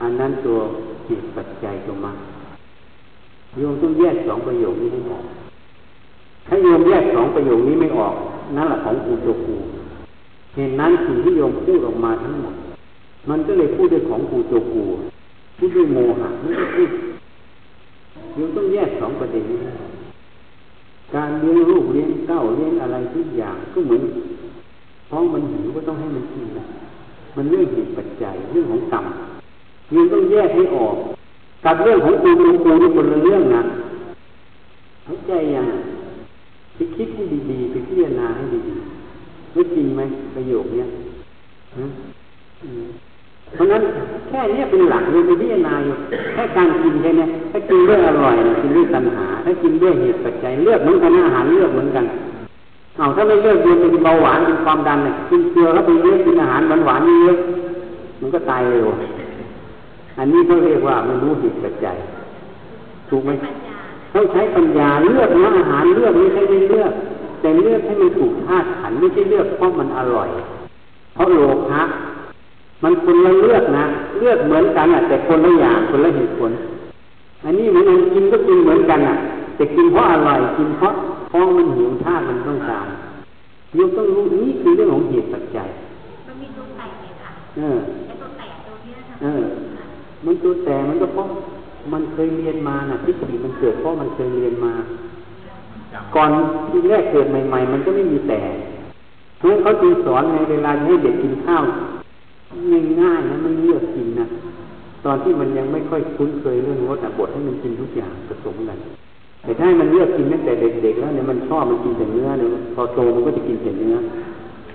[0.00, 0.58] อันนั้นตัว
[1.08, 2.12] จิตปัจจัยตัวมา
[3.58, 5.24] โยมต้องแยกสองประโยคนี้ให้ออก
[6.46, 8.14] ถ้าโยมแยกสองประโยคนี้ไม่ออก
[8.56, 9.56] นั่นแหละของกูตัวกู
[10.54, 12.54] เห็นนั้นสิ่งที่โยมพูดออกมาทั้งหมด
[13.30, 14.82] มันก็เลยพูดด้วยของกูตัวกู
[15.58, 16.90] พูดด้วยโมหะไม่ได้พูด
[18.34, 19.58] โยมต้องแยกสองประเด็นนี้
[21.14, 24.02] การเลี้ยงลูกเลี้ยงเต้าเลี้ยงอะไรทุกอย่างก็เหมือน
[25.10, 26.64] ท้องมันหิวก็ต้องให้มันกินนะ
[27.36, 29.04] มันเรื่องเหตุปัจจัยเรื่องของกรรม
[29.90, 30.94] โยมต้องแยกให้ออก
[31.64, 33.62] กับเรื่องของกูกูกูนี่คนละเรื่องนะ
[35.04, 35.66] เข้าใจยัง
[36.74, 40.02] ไปคิดให้ดีๆไปพิจารณาให้ดีๆไม่จริงไหม
[40.34, 40.86] ประโยคเนี้ย
[43.54, 43.82] เพราะนั้น
[44.28, 45.94] แค่นี้เป็นหลักเลยไปพิจารณาอยู่
[46.34, 52.04] แค่การกินแค่นี้ถ้ากินเรื่องอร่อยกินเรื่องตัณหา ถ้ากินเรื่องเหตุปัจจัยเลือกเหมือนกันอาหารเลือกเหมือนกัน
[52.96, 57.38] เอาถ้าไม่เลือกเยอะเป็นเบาหวานเป็นความดันเนี่ยกินเกลือแล้วไปเยอะกินอาหารหวานหวานเยอะ
[58.20, 58.86] มันก็ตายเร็ว
[60.18, 61.96] อันนี้เขาเรียกว่าไม่รู้เหตุปัจจัย
[63.08, 63.30] ถูกไหม
[64.14, 66.92] ต้องใช้ปัญญาเลือกนะอาหารเลือกไม่ใช่ไม่เลือก
[67.40, 70.28] แต่เลือกให้มันถูกธาตุขันไม่ใช่เลือกเพราะมันอร่อย
[71.14, 71.38] เพราะโล
[71.70, 71.82] ภะ
[72.82, 73.84] มันคนละเลือกนะ
[74.18, 76.50] เลือกเหมือนกันอะ แต่คนละอย่างคนละเหตุผล
[77.44, 79.16] อันนี้เหมือนกันกินก็กินเหมือนกันอะ
[79.56, 80.94] แต่กินเพราะอร่อยกินเพราะ
[81.30, 82.86] ท้องมันหิวธาตุมันต้องการ
[83.74, 85.68] โยมต้องรู้นี่คือเรื่องของเหตุปัจจัย
[86.26, 89.42] มันมีตัวแตกเนี่ยค่ะเออไอ้ตัวแตกตัวเนี้ยค่ะเออ
[90.24, 91.26] มันตัวแต่มันก็เพราะ
[91.92, 94.72] มันเคยเรียนมาน่ะทิฏฐิมันเกิดเพราะมันเคยเรียนมา
[96.14, 96.30] ก่อน
[96.68, 98.40] ที่แรกเกิดใหม่ ๆ มันก็ไม่มีแต่
[99.38, 101.62] เพราะฉะนั้นเขาจึงสอนในเวลาให้เด็กกินข้าว
[103.02, 104.26] ง่ายๆนะมันเลือกกินนะ
[105.04, 108.78] ตอนที่มันยังไม่ค่อยคุ้นเคยเรื่องรสบดให้มันกินทุกอย่างผสมกัน
[109.42, 113.94] แต่ถ้ามันเลือกกินตั้งแต่เด็กๆแล้วเนี่ยมันชอบมันกินแต่เนื้อเนี่ยพอโตมันก็จะกินแต่เนื้อ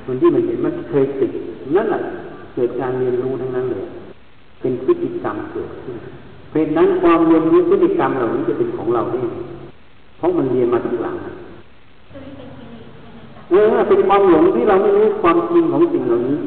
[0.07, 1.31] มันที่มันเห็นมันเคยติด
[1.75, 2.01] นั่นแหละ
[2.53, 3.85] เกิดการเรียนรู้ทั้งนั้นเลย
[4.61, 5.95] เป็นพฤติกรรมเกิดขึ้น
[6.51, 9.21] เป็นนั้นความเรียนรู้พฤติกรรมเหล่านี้จะเป็นของเราได้
[10.17, 16.37] เพราะมันเรียนมาทีหลังตัวนี้เป็นกิเลสใช่ไหมคะเออเป็นความหลงที่เราไม่รู้ความจริงของสิ่งเหล่านี้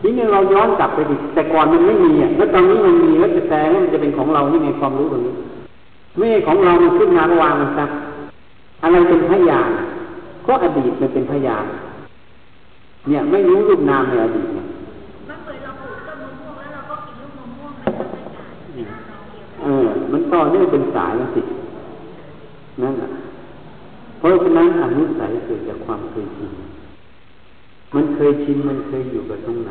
[0.00, 5.34] ทีนี้เราย้อนกลับไปดิแต่ก่อนมันไม่มีอะแล้วตอนนี้มันมีแล้วจะแสดงว่ามันจะเป็นของเรานี่ไงความรู้ตรงนี้
[6.16, 7.86] ไม่ใช่ของเรามันขึ้นมาวางมันซะ
[8.82, 9.70] อะไรเป็นพยาน
[10.46, 11.64] ก็อดีตมันเป็นพยาน
[13.08, 14.66] เนี่ยไม่รู้รูปนามในอดีตเนี่ย
[15.28, 18.42] มันเหมือนเราปลูกต้นมะม่วงแล้วเราก็กินลูกมะม่วงมันก็ไม่ได้
[19.08, 21.42] เราเดียวเออ มันต่อเนื่องเป็นสายมันสิ
[22.82, 23.08] นั่นแหละ
[24.18, 26.67] เพราะฉะนั้นอนุสัยเกิดจากความเคยชิน
[27.94, 29.70] มันเคยชินมันเคยอยู่กับตรงไหน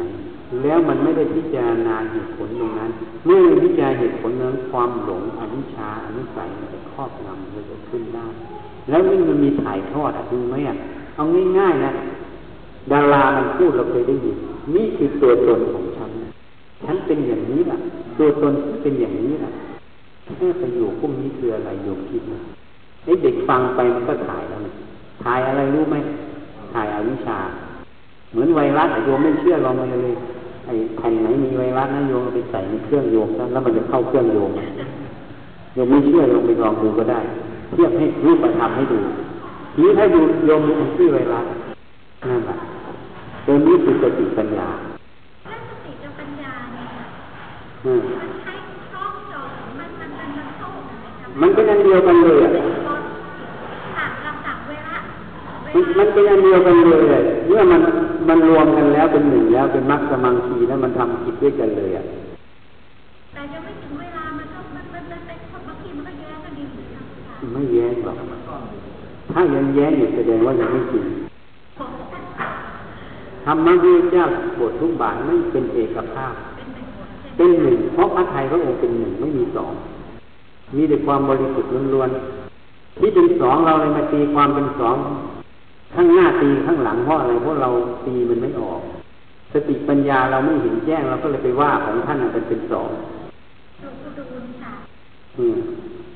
[0.63, 2.91] แล้วมันไม่ได้พิจารณาเหตุผลตรงนั้น
[3.25, 8.25] เมื่อพิจารณาเหตุผลนั้นความหลงอวิชชาอนุสัยมันจะครอบงำมันจะขึ้นได้
[8.89, 10.75] แล้วนี่มันมีถ่ายทอดอะดูไหมอะ
[11.15, 11.23] เอา
[11.59, 11.91] ง่ายๆนะ
[12.91, 14.37] ดารามันพูดเราเคยได้ยิน
[14.75, 16.11] นี่คือตัวตนของฉัน
[16.85, 17.77] ฉันเป็นอย่างนี้ล่ะ
[18.17, 19.51] ตัวตนเป็นอย่างนี้ล่ะ
[20.37, 22.39] แค่ประโยคพวกนี้คืออะไรโยมคิดนะ
[23.05, 24.59] ไอ้เด็กฟังไปมันก็ถ่ายแล้ว
[25.23, 25.95] ถ่ายอะไรรู้ไหม
[26.73, 27.39] ถ่ายอวิชชา
[28.31, 30.13] เหมือนไวรัสโยมไม่เชื่อลองมาเลย
[30.65, 34.51] ไอ้แผ่นไหนมีไวรัสนะโยมเอาไปใส่ในเครื่องโยมแล้วมันจะเข้าเครื่องโยม
[35.73, 37.19] โยมไม่เชื่อโยมไปลองดูก็ได้
[37.71, 38.99] เทียบให้รูปธรรมให้ดู
[39.73, 41.45] ทีนี้ถ้าดูโยมดูชื่อไวรัส
[42.29, 42.57] นั่นแหละ
[43.45, 44.67] ตัวนี้คือสติปัญญา
[45.45, 46.89] ถ้าสติกับปัญญาเนี่ย
[47.85, 48.53] อืมมันใช้
[48.91, 49.41] ช่องจอ
[49.79, 52.86] มันมันมันมันเข้ากันไหมคะมันเป็นอันเดียวกันเลยอะ
[55.73, 57.81] มันลามันเป็นอันเดียวกันเลย เมื่อมัน
[58.29, 62.03] มันรวมกันแล้วเป็นหนึ่งแล้วเป็นมรรคสมังคีแล้วมันทำกิจด้วยกันเลยอะ
[63.33, 65.37] แต่ยังไม่ถึงเวลามันก็มันมันมันเป็น
[65.67, 68.17] บางทีมันก็แย้งกันดีเหมือนกันค่ะไม่แย้งหรอก
[69.31, 71.05] ถ้ายังแย้งอยู่แสดงว่ายังไม่จริง
[73.45, 74.23] ธรรมะที่เจ้า
[74.59, 76.87] บททุกบาทไม่เป็นเอกภาพเป็นหนึ่ง
[77.37, 79.71] เป็นหนึ่งเพราะพระไทยพระองค์เป็นหนึ่งไม่มีสอง
[80.75, 84.97] มีแต่ความบริสุทธิ์ล้วนๆที่เป็นสองเราเลยมาตีความเป็นสอง
[85.93, 87.69] ข้างหน้าตีข้างหลังเพราะอะไรเพราะเรา
[88.05, 88.81] ตีมันไม่ออก
[89.53, 92.89] สติปัญญาเราไม่เห็นแจ้งเราก็เลยไปว่าของท่านเป็นเป็นสอง
[93.81, 94.23] ดูก็ดู
[94.61, 94.71] ค่ะ
[95.37, 95.57] อืม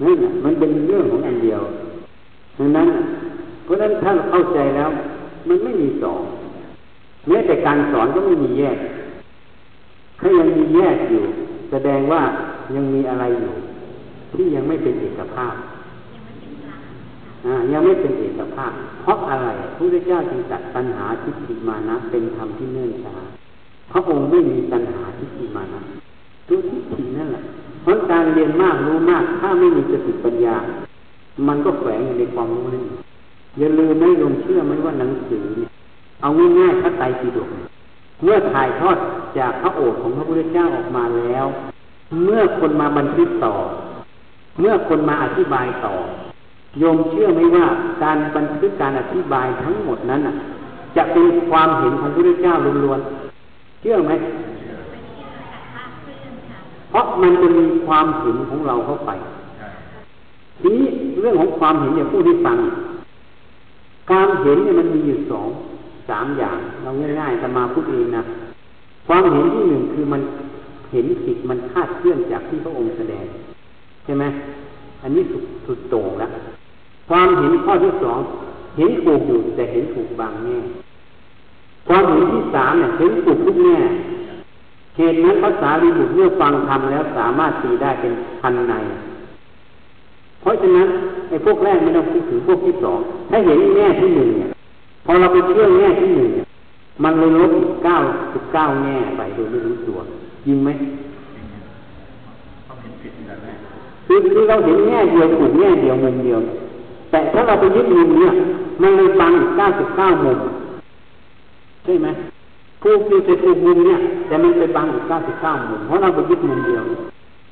[0.01, 1.61] นั่นะมันเป็นเรื่องของอันเดียว
[2.57, 2.87] ดังนั้น
[3.63, 4.89] เพราะฉะนั้นถ้าเราเข้าใจแล้ว
[5.47, 6.21] มันไม่มีสอง
[7.27, 8.77] แม้แต่การสอนก็ไม่มีแยก
[10.19, 11.23] ถ้ายังมีแยกอยู่
[11.71, 12.21] แสดงว่า
[12.75, 13.53] ยังมีอะไรอยู่
[14.35, 15.53] ที่ยังไม่เป็นเอกภาพ
[17.71, 18.71] ยังไม่เป็นเอกภาพ
[19.03, 23.15] เพราะอะไรพระพุทธเจ้าจึงตัดปัญหาทิฏฐิมานะเป็นธรรมที่เนื่นช้า
[23.91, 25.81] พระองค์ไม่มีปัญหาทิฏฐิมานะ
[26.47, 27.43] ตัวทิฏฐินั่นแหละ
[27.81, 30.55] เพราะการเรียนมากรู้มาก ถ้าไม่มีสติปัญญา
[31.47, 32.85] มันก็แฝงอยู่ในความรู้นั่น
[33.57, 35.69] อย่าลืมไม่ลงเชื่อไหมว่าหนังสือเนี่ย
[36.21, 36.29] เอา
[36.59, 37.67] ง่ายๆพระไตรปิฎกเนี่ย
[38.23, 38.97] เมื่อถ่ายทอด
[39.37, 41.45] จากพระโอษฐ์ของพระพุทธเจ้าออกมาแล้ว
[42.23, 43.55] เมื่อคนมาบันทึกต่อ
[44.59, 45.93] เมื่อคนมาอธิบายต่อ
[46.79, 47.65] โยมเชื่อไหมว่า
[48.03, 50.21] การบันทึกการอธิบายทั้งหมดนั้น
[50.95, 52.53] จะเป็นความเห็นของพระพุทธเจ้า
[52.83, 54.11] ล้วนๆเชื่อไหม
[56.89, 59.11] เพราะมันจะมีความเห็นของเราเข้าไป
[60.59, 60.87] ทีนี้
[61.19, 62.57] เรื่องของความเห็นเนี่ยพูดให้ฟัง
[64.09, 65.47] ความเห็นเนี่ยมันมีอยู่สอง
[66.09, 68.23] สามอย่าง เราง่ายๆจะมาพูดเองนะ
[69.07, 70.21] ความเห็นที่หนึ่งคือมัน
[70.91, 73.25] เห็นผิดมันคาดเคลื่อนจากที่พระองค์แสดง
[74.05, 74.23] ใช่ไหม
[75.01, 76.31] อันนี้สุดสุดโต่งแล้ว
[77.11, 78.19] ความเห็นข้อที่สอง
[78.77, 80.59] เห็นถูกอยู่แต่เห็นถูกบางแง่
[81.87, 83.77] ความเห็นที่สามเนี่ยเห็นถูกทุกแง่
[84.97, 88.73] เหตุนั้นภาษาลีบุตรเมื่อฟังธรรมแล้วสามารถตีได้เป็นพันใน
[90.41, 90.87] เพราะฉะนั้น
[91.29, 92.99] ไอ้พวกแรกไม่ต้องคิดถึงพวกที่สอง
[93.29, 94.49] ถ้าเห็นแง่ที่หนึ่งเนี่ย
[95.05, 96.45] พอเราไปเชื่อแง่ที่หนึ่งเนี่ย
[97.03, 97.97] มันเลยลบอีกเก้า
[98.33, 99.97] สิบเก้าแง่ไปโดยไม่รู้ตัว
[100.45, 100.69] จริงไหม
[102.67, 103.57] ต้องเห็นผิดแต่แรก
[104.07, 106.41] คือคือเราเห็นแง่เดียวถูกแง่เดียวมุมเดียว
[107.11, 108.33] แต่ถ้าเราไปยึดมุมเนี่ย
[108.81, 110.39] มันเลยบังเก้าสิบเก้ามุม
[111.83, 112.07] ใช่ไหม
[112.81, 116.83] ผู้ที่จะถูกมุมเนี่ย แต่มันไปบังอีกเก้าสิบเก้ามุมเพราะเราไปยึดมุมเดียว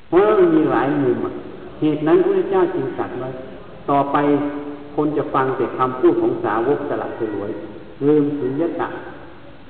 [0.08, 1.32] เพราะมันมีหลายมุมอะ
[1.80, 3.28] เหตุนั้นพระเจ้าจึงตรัสไว้
[3.90, 4.16] ต่อไป
[4.96, 7.50] คนจะฟังแต่คำพูดของสาวกสลับสลวย
[8.06, 8.88] ลืมสุญญตะ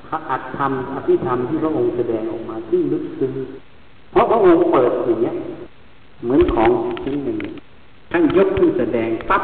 [0.09, 3.33] พระอัตธรรมอภิธรรมที่พระองค์แสดงออกมาที่ลึกซึ้ง
[4.11, 5.35] เพราะพระองค์เปิดอย่างเนี้ย
[6.25, 6.71] เหมือนของ
[7.03, 7.39] ชิ้นหนึ่ง
[8.11, 9.43] ท่านยกขึ้นแสดงปั๊บ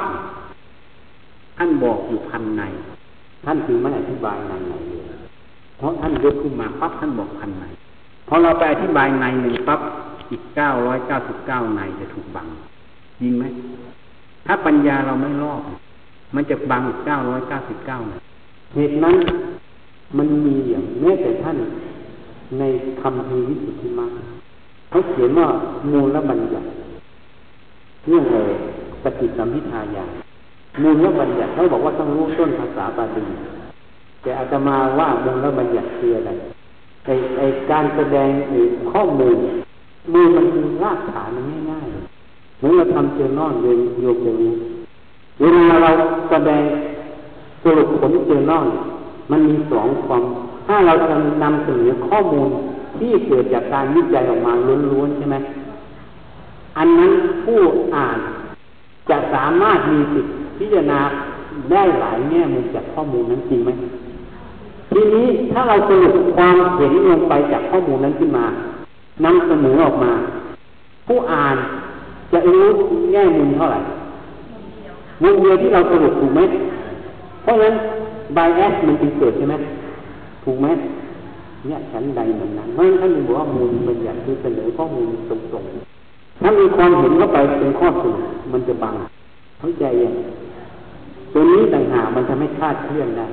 [1.57, 2.63] ท่านบอกอยู่พันใน
[3.45, 5.03] ท่านคือไม่อธิบายในไหนเลย
[5.77, 7.65] เพราะท่านยกขึ้นมาปั๊บท่านบอกพันใน
[8.29, 9.81] พอเราไปอธิบายในหนึ่งปั๊บ
[10.31, 12.47] อีกเก้าร้อยเก้าสิบเก้าในจะถูกบัง
[13.21, 13.45] จริงไหม
[14.47, 15.63] ถ้าปัญญาเราไม่รอบ
[16.35, 18.15] มันจะบังอีกเก้าร้อยเก้าสิบเก้าใน
[18.75, 19.17] เหตุนั้น
[20.19, 21.57] มันมีอย่างแม้แต่ท่าน
[22.59, 22.63] ใน
[23.01, 24.11] คำพีวิสุทธิมรรค
[24.91, 25.49] เขาเขียนว่า
[25.93, 26.69] มูลบัญญัติ
[28.09, 28.51] เรื่องอะไร
[29.03, 30.07] ปฏิสัมพิทายา
[30.83, 33.25] มูลบัญญัติเขาบอกว่าต้องรู้ต้นภาษาบาลี
[34.23, 36.31] แต่อาตมาว่ามูลบัญญัติคืออะไร
[37.05, 39.37] ไอไอการแสดงหรือข้อมูล
[40.13, 44.53] มูลมันคือรากฐานมันง่ายๆเหมือนเราทำเจอนอนโยนโยกอย่างนี้
[45.41, 45.91] เวลาเรา
[46.31, 46.63] แสดง
[47.65, 48.67] สรุปผลเจอนอน
[49.31, 50.23] มันมีสองความ
[50.67, 52.49] ถ้าเราจะนำเสนอข้อมูล
[52.99, 54.53] ที่เกิดจากการวิจัยออกมา
[54.91, 55.37] ล้วนๆใช่ไหม
[56.79, 57.13] อันนั้น
[57.45, 57.61] ผู้
[57.95, 58.19] อ่าน
[59.11, 61.01] จะสามารถมีสิทธิ พิจารณา
[61.73, 63.71] ได้หลายแง่มุมจากข้อมูลนั้นจริงไหม
[64.93, 68.45] ทีนี้ถ้าเราสรุปความเห็นลงไปจากข้อมูลนั้นขึ้นมา
[69.25, 70.13] นำเสนอออกมา
[71.07, 71.57] ผู้อ่าน
[72.33, 72.67] จะรู้
[73.13, 73.81] แง่มุมเท่าไหร่
[75.23, 76.41] มุมเดียวที่เราสรุปถูกไหม
[77.43, 77.75] เพราะฉะนั้น
[78.35, 79.55] ไบแอสมันจึงเกิดใช่ไหม
[80.45, 80.67] ถูกไหม
[81.67, 88.17] เนี่ยฉันใดเหมือนนั้นเพราะฉะนั้นท่านบอกว่ามูลมันอยากคือเสนอข้อมูลตรงๆถ้ามีความเห็นเข้าไปเป็นข้อสรุป
[88.53, 88.95] มันจะบัง
[89.61, 93.27] เข้าใจยังางหากมันทำให้คลาดเคลื่อนได้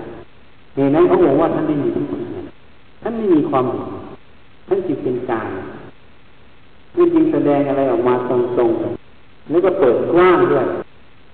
[0.76, 2.18] เหตุนั้นเขาบอกว่าท่านไม่มีทิฏฐิ
[3.02, 3.88] ท่านไม่มีความเห็น
[4.68, 5.50] ท่านจิตเป็นกลาง
[6.94, 10.66] คือจริงแสดงอะไรออกมาตรงๆ แล้วก็เปิดกว้างด้วย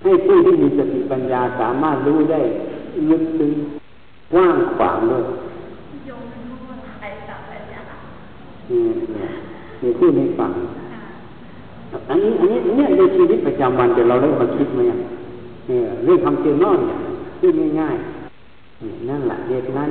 [0.02, 2.40] ให้ผู้ที่มีสติปัญญาสามารถรู้ได้
[3.10, 3.52] ลึกซึ้ง
[4.32, 5.24] กว้างขวางด้วย
[6.06, 7.80] โยมมั่วไอ้สับไอ้ยา
[8.70, 8.82] นี่
[9.14, 9.30] เนี่ย
[9.82, 10.50] นี่พูดให้ฟัง
[10.92, 14.98] ค่ะอันนี้อันนี้เนี่ยในชีวิตประจำวันเดี๋ยวเราเริ่มมาคิดไหมอะ
[15.68, 16.99] เนี่ยเรื่องทำเจอนอนเนี่ย
[17.40, 19.90] พูดง่ายๆนั่นแหละเหตุนั้น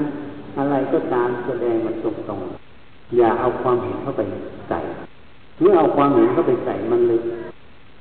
[0.57, 4.21] อะไรก็ตามแสดงมันตรงๆอย่าเอาความเห็นเข้าไป
[4.69, 4.79] ใส่
[5.61, 7.19] เมื่อเอาความเห็นเข้าไปใส่มันเลย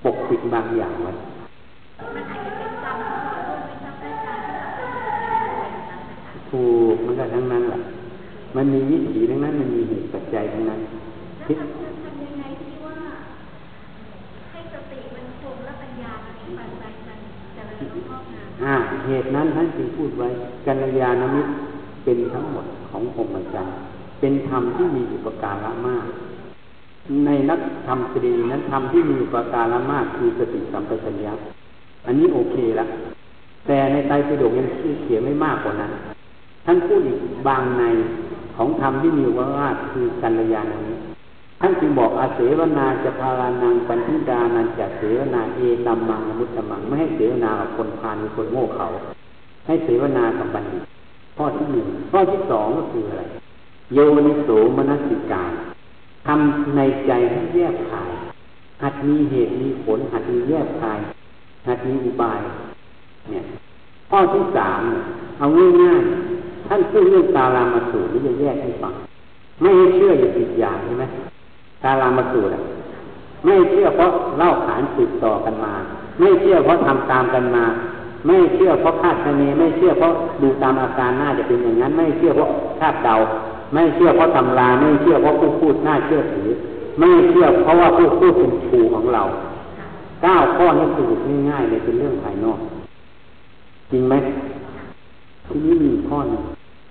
[0.04, 1.12] ปกปิดบางอย่างไว้
[2.14, 3.34] มันอาจจะเป็นกรรมที่เรา
[3.66, 5.20] ไม่ทราบได้การที่เราเป็นอย่าง
[5.90, 7.80] นั้นนะคะถูกมันก็ทั้งนั้นแหละ
[8.56, 10.80] มันมีวิถีทั้งนั้นมันมีเหตุปัจจัยทั้งนั้น
[11.46, 12.96] คิด ทำทำยังไงที่ว่า
[14.50, 15.24] ให้สติมัน
[18.64, 18.74] อ่า
[19.06, 20.28] เหตุนั้นท่านจึงพูดไว้
[20.66, 21.50] กัลยาณมิตร
[22.04, 23.74] เป็นทั้งหมดของพรหมจรรย์
[24.20, 26.06] เป็นธรรมที่มีอุปการะมาก
[27.26, 31.32] ในนักธรรมตรีนั้นธรรมที่มีอุปการะมากคือสติสัมปชัญญะ
[32.06, 32.86] อันนี้โอเคละ
[33.66, 34.66] แต่ในไตรปิฎกยัง
[35.02, 35.92] เขียนไม่มากกว่านั้น
[36.66, 37.84] ท่านพูดอีกบางใน
[38.56, 41.02] ของธรรมที่มีวาว่าคือกัลยาณมิตร
[41.60, 48.86] ท่านจึงบอกอาเสวนาจะพารานังปัญญิดานันจะเสวนาเอตัมมังมุตตมังไม่ให้เสวนากับคนพาลมีคนโง่เขา
[49.66, 50.82] ให้เสวนากับบัณฑิต
[51.36, 53.22] ข้อที่หนึ่งข้อที่สองก็คืออะไร
[53.94, 55.52] โยนิโสมนสิการ
[56.26, 58.12] ทำในใจให้แยกขาย
[58.82, 60.98] หัดมีเหตุมีผลหัดมีแยกขาย
[61.68, 62.40] หัดมีอุบาย
[63.30, 63.44] เนี่ย
[64.10, 64.82] ข้อที่สาม
[65.38, 65.46] เอา
[65.82, 68.94] ง่ายๆท่านพูดเรื่องตารามาสูตรนี่จะแยกให้ฟัง
[69.60, 71.04] ไม่ให้เชื่ออย่าติดอย่างใช่ไหม
[71.82, 72.54] ตารามาสูตร
[73.44, 75.74] ไม่เชื่อเพราะเล่าขานสืบต่อกันมา
[76.20, 77.64] ไม่เชื่อเพราะทำตามกันมา
[78.26, 80.12] ไม่เชื่อเพราะคาดคะเนไม่เชื่อเพราะ
[80.42, 82.50] ดูตามอาการน่าจะเป็นอย่างนั้น ไม่เชื่อเพราะ
[82.80, 83.14] คาดเดา
[83.74, 86.48] ไม่เชื่อเพราะตำราไม่เชื่อเพราะผู้พูดน่าเชื่อถือ
[86.98, 89.22] ไม่เชื่อเพราะว่าผู้พูดเป็นครูของเรา
[90.22, 91.20] เก้าข้อนี้สรุป
[91.50, 92.58] ง่ายๆเลยเป็นเรื่องภายนอก
[93.90, 94.14] จริงไหม
[95.46, 96.42] ทีนี้มีข้อหนึ่ง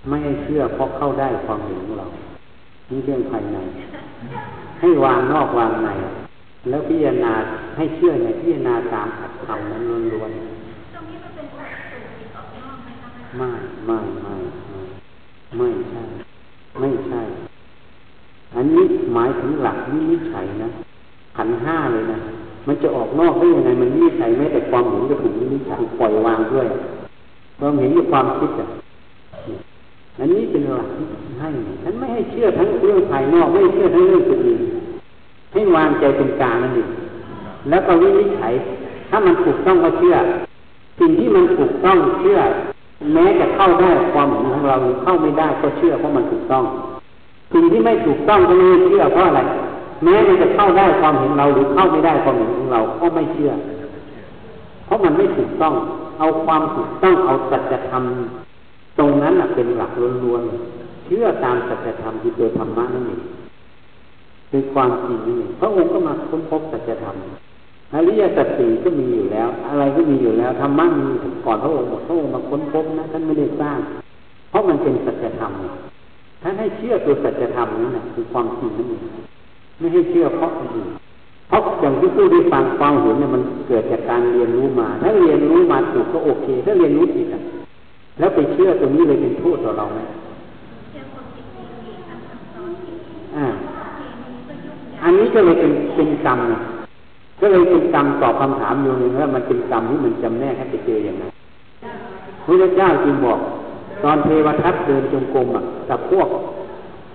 [0.08, 2.06] ไม่ให้เชื่อเพราะเข้าได้ความเห็นของเรา
[2.90, 3.58] นี่เรื่องภายใน
[4.80, 5.88] ให้วางนอกวางใน
[6.68, 7.32] แล้วพิจารณา
[7.76, 13.08] ให้เชื่อในพิจารณาตามอัตธรรมนั้นล้วนๆตรงนี้มันเป็นออกสู่จิตออกนอกไหมคะ
[13.38, 13.50] ไม่
[13.86, 14.34] ไม่ไม่
[14.68, 14.80] ไม่
[15.56, 16.02] ไม่ใช่
[16.80, 17.22] ไม่ใช่
[18.54, 18.82] อันนี้
[19.14, 20.68] หมายถึงหลักวินิจฉัยนะ
[21.36, 22.18] ขันห้าเลยนะ
[22.66, 26.66] มันจะออกนอกได้ยังไงมันวินิจฉัยแม้แต่ความเห็นก็ถูกวินิจฉัยปล่อยวางด้วย
[27.58, 28.68] ความเห็นกับความคิดอะ
[30.18, 31.06] อันนี้เป็นหลักที่
[31.40, 31.48] ให้
[31.82, 34.58] ฉันไม่ให้เชื่อทั้งเรื่องภายนอกไม่เชื่อทั้งเรื่องตัวเอง
[35.52, 36.90] ให้วางใจเป็นกลางนั่นเอง
[37.68, 38.52] แล้วก็วินิจฉัย
[39.10, 40.16] ถ้ามันถูกต้องก็เชื่อ
[40.98, 42.38] สิ่งที่มันถูกต้องเชื่อ
[43.12, 46.64] แม้จะเข้าได้ความเห็นของเราหรือเข้าไม่ได้ก็เชื่อเพราะมันถูกต้อง
[47.52, 49.40] สิ่งที่ไม่ถูกต้องก็ไม่เชื่อเพราะอะไร
[50.04, 53.52] แม้มันจะเข้าได้ความเห็นเราหรือเข้าไม่ได้ความเห็นของเราก็ไม่เชื่อ
[54.86, 55.74] เพราะมันไม่ถูกต้อง
[56.18, 58.02] เอาความถูกต้องเอาสัจธรรม
[58.98, 59.92] ตรงนั้นเป็นหลัก
[60.24, 63.22] ล้วนๆเชื่อตามสัจธรรมที่ตัวธรรมะนั่นเอง
[64.50, 67.16] คือความจริงนี่เองพระองค์ก็มาค้นพบสัจธรรม
[67.94, 71.06] อริยสัจสี่ก็มีอยู่แล้ว อะไรก็มีอยู่แล้วธรรมะมี
[71.46, 73.78] ก่อนพระองค์หมดพระองค์มาค้นพบนะท่านไม่ได้สร้าง
[74.50, 75.52] เพราะมันเป็นสัจธรรม
[76.42, 79.02] ท่านให้เชื่อตัวสัจธรรมนั่นแหละคือความจริงนั่นเอง
[79.78, 80.86] ไม่ให้เชื่อเพราะอื่น
[81.48, 87.42] เพราะอย่างที่ผู้ได้ฟังความเห็นเนี่ยมันเกิดจากการเรียนรู้มา ถ้าเรียนรู้มาถูกก็โอเค ถ้าเรียนรู้ผิดอะ
[88.18, 90.00] แล้วไปเชื่อตรงนี้เลยเป็นโทษต่อเราไหม
[90.90, 92.96] เชื่อคนผิดผิดผิดคำสั่งสอนผิด
[93.36, 93.46] อ่า
[95.02, 96.54] อันนี้ก็เลยเป็นเป็นกรรมไง
[97.40, 101.24] ก็เลยเป็นกรรมตอบคำถามอยู่นึงว่ามันเป็นกรรมที่มันจำแนกให้ไปเจออย่างไร
[102.44, 103.38] พระเจ้าจึงบอก
[104.04, 106.28] ตอนเทวทัตเดินจงกรมอะกับพวก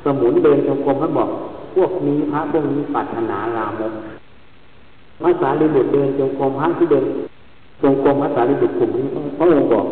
[0.04, 1.30] สมุนเดินจงกรมเขาบอก
[1.76, 3.94] พวกนี้พระพวกนี้ปรารถนาลามก
[5.24, 7.06] ภาษาลิบุตรเดินจงกรมพระที่เดิน
[7.84, 9.06] จงกรมภาษาลิบุตรกลุ่มนี้
[9.38, 9.86] พระองค์บอก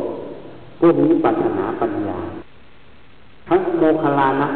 [0.82, 2.19] พวกนี้ปรารถนาปัญญา
[3.47, 4.47] พระโมคลานะ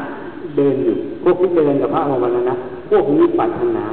[0.58, 2.56] เดินอยู่พวกที่เดินกับพระโมคคัลานะ
[2.90, 3.86] พวกนี้ปรารถนา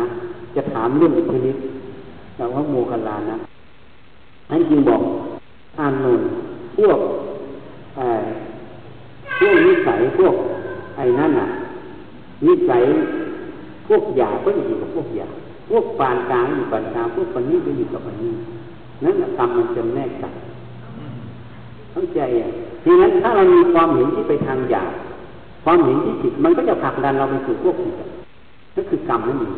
[0.55, 1.64] จะถามเรื่องอิทธิฤทธิ์
[2.37, 3.37] แต่ว่าโมคลานะ
[4.51, 5.03] ท่านจึงบอก
[5.78, 6.28] อานนท์
[6.78, 6.99] พวก
[7.99, 8.01] อ
[9.39, 10.35] พวกนิสัยพวก
[10.97, 11.49] ไอ้นั่นน่ะ
[12.47, 12.83] นิสัย
[13.87, 15.28] พวกหยาก็อยู่กับพวกหยา
[15.70, 18.33] พวกปานกลางอยู่ปานกลางพวกปานนี้ก็อยู่กับปานนี้
[19.05, 20.33] นั่นน่ะกรรมมันจำแนกกัน
[21.93, 22.49] เข้าใจอะ
[22.84, 24.93] ทีนั้นถ้าเรามีความเห็นที่ไปทางหยาบ
[25.64, 28.07] ความเห็นที่ผิดมันก็จะผลักดันเราไปสู่พวกผิดอะ
[28.76, 29.53] นั่นคือกรรมนั่นเอง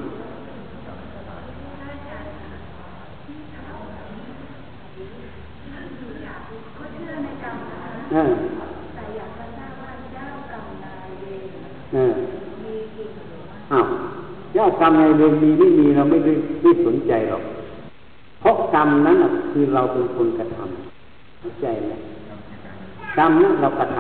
[6.77, 7.79] ก็เชื่อในกรรมนะ
[8.13, 8.33] เออ
[8.95, 11.43] แต่อยากจะทราบว่าเจ้ากรรมนายเวร
[11.93, 12.13] เออ
[12.65, 13.87] มีจริงหรือไม่อ้าว
[14.55, 16.33] เจ้ากรรมในายเวรมีไม่มีเราไม่ได้
[16.63, 17.43] ไม่สนใจหรอก
[18.41, 21.93] เพราะกรรมนั้นน่ะคือเราเป็นคนกระทำเข้าใจไหม
[23.19, 23.97] กรรมนั้นเรากระท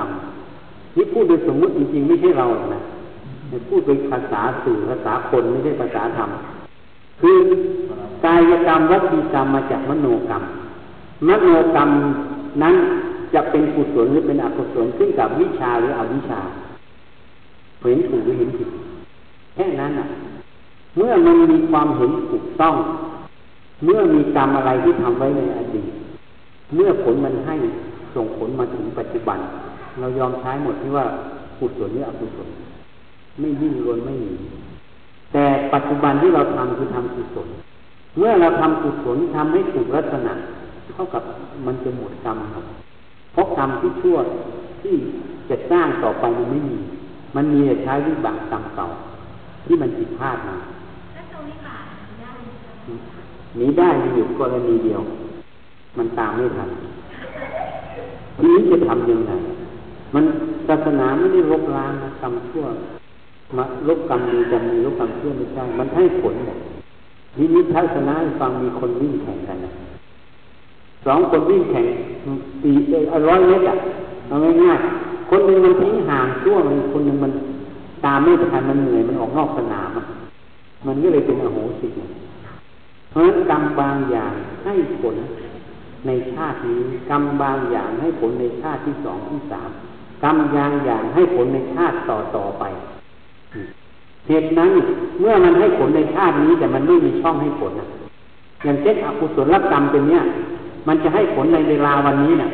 [0.46, 2.82] ำนี่พูดโดยสมมติจริงๆไม่ใช่เรานะ
[3.68, 6.30] พูดโดยภาษาสื่อภาษาคนไม่ใช่ภาษาธรรม
[7.20, 7.36] คือ
[8.24, 10.42] กายกรรมวัจีกรรมมาจากมโนกรรม
[11.28, 11.88] มโนกรรม
[12.62, 12.74] นั้น
[13.34, 16.40] จะเป็นกุศลหรือเป็นอกุศลขึ้นกับวิชาหรืออวิชา
[17.80, 18.68] เห็นถูกหรือเห็นผิด
[19.54, 20.06] แค่นั้นอะ
[20.96, 22.74] เมื่อมันมีความเห็นถูกต้อง
[23.84, 25.88] เมื่อมีกรรมอะไรที่ทำไว้ในอดีต
[26.74, 27.56] เมื่อผลมันให้
[28.14, 29.38] ส่งผลมาถึงปัจจุบัน
[30.00, 31.04] เรายอมใช้หมดที่ว่า
[31.58, 32.48] กุศลหรืออกุศล
[33.40, 34.32] ไม่ยิ่งรวนไม่หนี
[35.32, 35.44] แต่
[35.74, 37.48] ปัจจุบันที่เราทำคือทำกุศล
[38.18, 40.32] เมื่อเราทำกุศลทำให้ถูกลักษณะ
[40.94, 41.22] เท่ากับ
[41.66, 42.64] มันจะหมดกรรมครับ
[43.32, 44.16] เพราะกรรมที่ชั่ว
[44.82, 44.94] ที่
[45.48, 46.76] จะสร้างต่อไปมันไม่มี
[47.36, 48.86] มันมีแต่ใช้วิบากกรรมเก่า
[49.66, 50.56] ที่มันผิดพลาดมา
[51.14, 51.84] แล้วตรงนี้บาป
[52.20, 53.22] ได้ไหมคะ
[53.56, 55.02] หนีได้มีอยู่กรณีเดียว
[55.98, 56.88] มันตามไม่ทันที
[58.42, 59.32] นี้จะทำยังไง
[60.14, 60.24] มัน
[60.68, 62.64] ศาสนาไม่ได้ลบล้างนะกรรมชั่ว
[63.56, 66.58] มาลบกรรมดีกรรมดีลบกรรมชั่วไม่ใช่มันให้ผลหมด
[67.36, 69.72] ทีนี้ทัศนะฟังมีคนวิ่งแข่งกันนะ
[71.06, 71.86] สองคนวิ่งแข่ง
[72.62, 72.74] สี่
[73.28, 73.76] ร้อยเมตรอะ
[74.28, 77.32] เอาง่ายๆคนหนึ่งมันทิ้งห่างชั่วมันคนหนึ่งมัน
[78.04, 80.04] ตามไม่ทันมันเหนื่อยมันออกนอกสนามอะ
[80.86, 81.86] มันก็เลยเป็นอโหสิ
[83.10, 84.32] เพราะฉะนั้นกรรมบางอย่าง
[84.64, 85.16] ให้ผล
[86.06, 86.80] ในชาตินี้
[87.10, 89.70] กรรมบางอย่างให้ผลในชาติที่สองที่สาม
[90.24, 92.64] กรรมบางอย่างให้ผลในชาติต่อต่อไป
[94.28, 94.70] เหตุนั้น
[95.20, 97.88] เมื่อมันให้ผลในชาตินี้ แต่มันไม่มีช่องให้ผลนะ
[98.64, 100.22] อย่างเช่นอกุศลกรรมเป็นเนี้ย
[100.88, 102.50] มันจะให้ผลในเวลาวันนี้นะ่ะ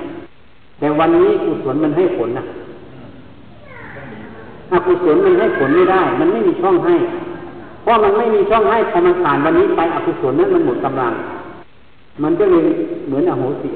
[0.78, 2.44] แต่วันนี้กุศลมันให้ผลนะ
[4.72, 6.96] อกุศลมันให้ผลไม่ได้ มันไม่มีช่องให้
[7.82, 11.12] เพราะมันไม่มีช่องให้พอมันผ่านวันนี้ไปอกุศลนั้นมันหมดกำลัง
[12.22, 12.64] มันก็เลย
[13.06, 13.68] เหมือนอโหสิ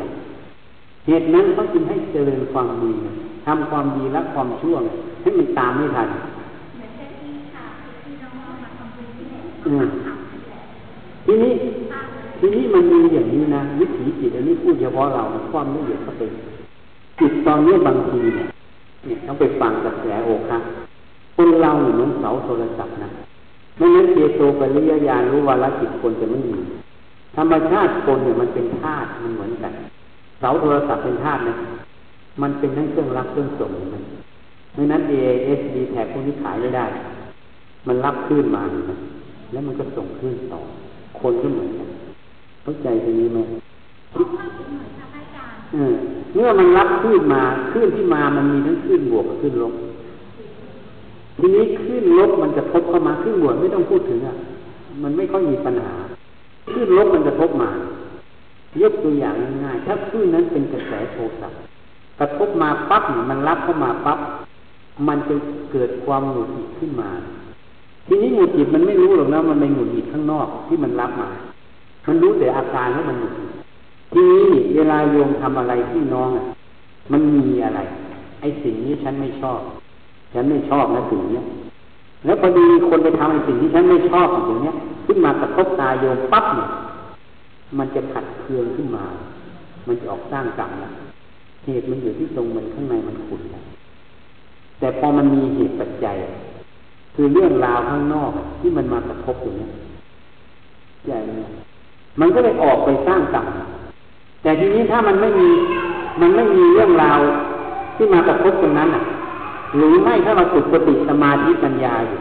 [1.07, 2.93] เหตุนั้นเขาจึงให้เจริญความดี
[3.47, 4.75] ทำความดีและความชั่ว
[5.23, 6.09] ให้มันตามไม่ทัน
[6.77, 7.65] เหมือนกับที่ค่ะ
[8.03, 9.87] ที่น้องๆมาทำบุญที่ไหนอืม
[11.27, 11.53] ทีนี้
[12.39, 15.23] ทีนี้มันมีอย่างนี้นะวิถีจิตอันนี้พูดเฉพาะเรา
[15.53, 16.23] ความละเอียดเข้าไป
[17.21, 18.47] จิตตอนนี้บางทีเนี่ย
[19.05, 20.59] เนี่ยต้องไปฟังกระแสโอคะ
[21.37, 23.09] คนเราเนี่ยเหมือนเสาโทรศัพท์นะ
[23.79, 26.59] ไม่งั้นเจโตปริยญาณรู้วาระจิตคนจะไม่มี
[27.37, 29.73] ธรรมชาติคนเนี่ยมันเป็นธาตุมันเหมือนกัน
[30.41, 31.55] เสาโทรศัพท์เป็นธาตุนะ
[32.43, 34.03] มันเป็นทั้งเครื่องรับเครื่องส่งเหมือนกัน
[34.75, 36.85] ไม่นั้น AAS D แท็กพวกนี้ขายไม่ได้
[37.87, 38.99] มันรับคลื่นมานะ
[39.53, 40.61] แล้วมันก็ส่งคลื่นต่อ
[41.21, 41.89] คนก็เหมือนกัน
[42.63, 43.41] เข้าใจตรงนี้ไหม
[44.13, 45.95] เพราะว่าเหมือนกับอาจารย์เออ
[46.35, 49.75] เมื่อมันรับคลื่นมาคลื่นที่มามันมีทั้งคลื่นบวกกับคลื่นลบ
[51.39, 54.35] ทีนี้คลื่นลบมันจะทบเข้ามาคลื่นบวกไม่ต้องพูดถึงอะ
[55.03, 55.95] มันไม่ค่อยมีปัญหา
[56.71, 57.71] คลื่นลบมันจะทบมา
[58.83, 59.35] ยกตัวอย่าง
[59.65, 61.49] ง่ายๆถ้าคลื่นนั้นเป็นกระแสโทสะ
[62.19, 64.19] กระทบมาปั๊บมันรับเข้ามาปั๊บ
[65.09, 65.35] มันจะ
[65.73, 67.11] เกิดความหงุดหงิดขึ้นมา
[68.07, 71.29] ทีนี้หงุดหงิดมันไม่รู้หรอกนะมันเป็นหงุดหงิดข้างนอกที่มันรับมา
[72.09, 73.51] มันรู้แต่อาการว่ามันหงุดหงิด
[74.13, 74.47] ทีนี้
[74.77, 76.45] เวลาโยมทำอะไรที่น้องอะ
[77.13, 77.81] มันมีอะไร
[78.41, 79.61] ไอ้สิ่งนี้ฉันไม่ชอบ
[80.33, 81.45] ฉันไม่ชอบนะสิ่งเนี้ย
[82.25, 84.75] แล้วพอดีคนไปทำไอ้สิ่งที่ฉันไม่ชอบสิ่างเนี้ย
[85.07, 86.69] ขึ้นมากระทบตาโยมปั๊บเนี่ย
[87.79, 89.05] มันจะขัดเคืองขึ้นมา
[89.87, 90.93] มันจะออกสร้างกรรมล้ว
[91.65, 93.65] เหตุมันอยู่ที่ตรงมันข้างในมันขุ่นแล้ว
[94.79, 96.17] แต่พอมันมีเหตุปัจจัย
[97.15, 99.69] คือเรื่องราวข้างนอกที่มันมากระทบอย่างนี้
[101.07, 101.51] ใหญ่เนี่ย
[102.21, 103.47] มันก็เลยออกไปสร้างกรรม
[104.43, 105.49] แต่ทีนี้ถ้ามันไม่มี
[106.21, 107.19] มันไม่มีเรื่องราว
[107.97, 109.03] ที่มากระทบตรงนั้นอะ
[109.77, 112.19] หรือไม่ถ้าเราฝึกสติสมาธิปัญญาอยู่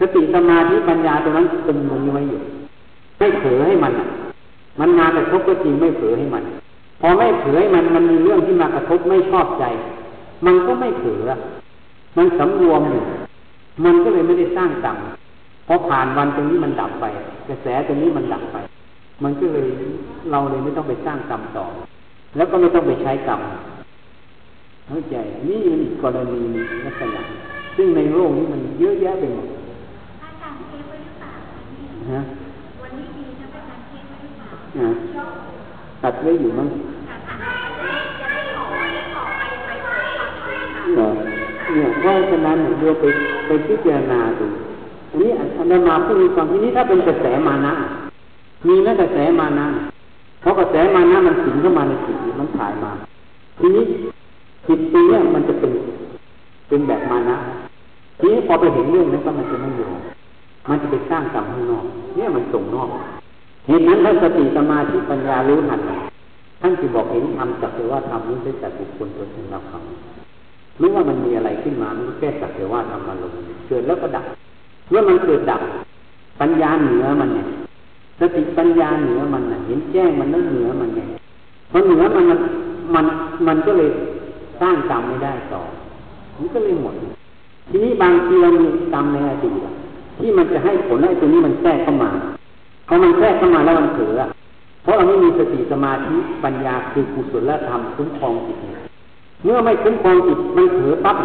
[0.00, 2.40] สติสมาธิปัญญาตรงนั้นตึงตรงนี้ไว้อยู่
[3.18, 3.92] ไม่เผลอให้มัน
[4.80, 6.44] มันมากระทบก็จริงไม่เผลอให้มัน
[7.00, 9.64] พอไม่เผลอให้มันมันมีเรื่องที่มากระทบไม่ชอบใจ
[10.46, 11.22] มันก็ไม่เผลอ
[12.16, 13.02] มันสำรวมอยู่
[13.84, 14.96] มันก็เลยไม่ได้สร้างกรรม
[15.66, 17.04] พอผ่านวันตรงนี้มันดับไป
[17.48, 18.56] กระแสตรงนี้มันดับไป
[19.24, 19.66] มันก็เลย
[20.30, 21.66] เราเลยไม่ต้องไปสร้างกรรมต่อ
[22.36, 23.40] แล้วก็ไม่ต้องไปใช้กรรม
[24.90, 25.16] เข้าใจ
[25.48, 27.22] นี่มันอีกกรณีหนึ่งลักษณะ
[27.76, 29.46] ซึ่งในโลกนี้มันเยอะแยะไปหมด
[30.22, 32.20] อาจารย์เทศไว้หรือเปล่าวันนี้นะ
[32.82, 34.90] วันนี้ดีนะอาจารย์เทศไว้หรือเปล่านะ
[36.02, 36.68] ตัดไว้อยู่มั้ง
[37.08, 37.36] ค่ะค่ะ
[38.20, 38.64] จะได้ขอ
[38.94, 40.26] ได้ขอไปไปไปค่ะ
[40.94, 41.08] เหรอ
[41.72, 43.04] เนี่ยเพราะฉะนั้นเนี่ยเดี๋ยวไป
[43.46, 44.46] ไปพิจารณาดู
[45.10, 47.72] อันนี้อันมาพูดในความที่นี้ถ้าเป็นกระแสมานะ
[48.66, 49.66] มีไหมกระแสมานะ
[50.40, 52.92] เพราะกระแสมานะมันสิงเข้ามาในจิตมันถ่ายมา
[53.60, 53.84] ทีนี้
[54.66, 55.72] จิตตัวเนี้ยมันจะเป็น
[56.68, 57.36] เป็นแบบมานะ
[58.18, 59.88] ทีนี้พอไปเห็นเรื่องนั้นก็มันจะไม่อยู่
[60.68, 61.84] มันจะไปสร้างกรรมข้างนอก
[62.16, 62.88] เนี่ยมันส่งนอก
[63.66, 65.80] เหตุนั้นถ้าสติสมาธิปัญญารู้ทัน
[66.60, 73.32] ท่านจะบอกเห็นทำจักแต่ว่าทำนี้ใช้จักบุคคลตัวตนเราทำไม่ว่ามันมีอะไรขึ้นมามันก็แค่จักแต่ว่าทำมาลง
[73.68, 74.24] เกิดแล้วก็ดับ
[74.90, 75.62] เมื่อมันเกิดดับ
[76.40, 77.46] ปัญญาเหนือมันเนี่ย
[78.20, 81.00] สติปัญญาเหนือมันเห็นแจ้งมันแล้วเหนือมันไง
[81.68, 82.38] เพราะเหนือมันมัน
[82.94, 83.06] มัน
[83.46, 83.90] มันก็เลย
[84.60, 85.62] สร้างกรรมไม่ได้ต่อ
[86.38, 86.94] มันก็เลยหมด
[87.70, 89.60] ทีนี้บางทีเรามีกรรมในอดีต
[90.18, 92.10] ที่มันจะให้ผลให้ตัวนี้มันแทรกเข้ามา
[92.88, 94.12] พอมันแทรกเข้ามาแล้วมันเผลอ
[94.82, 98.56] เพราะเราไม่มีสติสมาธิปัญญาคือกุศลธรรมคุ้มครองจิต
[99.44, 101.16] เมื่อไม่คุ้มครองจิตมันเผลอปั๊บ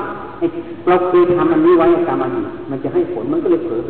[0.87, 3.81] เราเคยทำอันนี้ไว้กรรมอันนี้มันจะให้ผลมันก็เลยเผลอ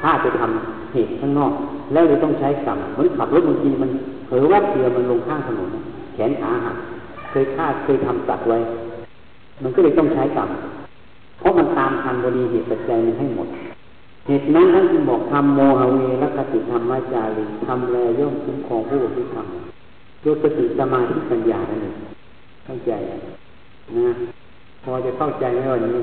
[0.00, 1.52] พลาดไปทำเหตุข้างนอก
[1.92, 3.90] แล้วเลยต้องใช้กรรมเหมือนขับรถบางทีมัน
[4.26, 5.68] เผลอแวบเดียวมันลงข้างถนน
[6.14, 6.76] แขนขาหัก
[7.30, 8.58] เคยฆ่าเคยทำสัตว์ไว้
[9.62, 10.48] มันก็เลยต้องใช้กรรม
[11.38, 13.48] เพราะมันตามทันบริเหตุปัจจัยมันให้หมด
[14.26, 21.96] เหตุนั้นท่านจึงบอกทำโมหเวรคติธรรมจารีทำแลย่อมคุ้มครองผู้ที่ทำด้วยสติสมาธิปัญญานั่นเอง
[22.64, 22.92] เข้าใจ
[23.98, 24.08] นะ
[24.84, 26.00] พอจะเข้าใจไหมวันนี้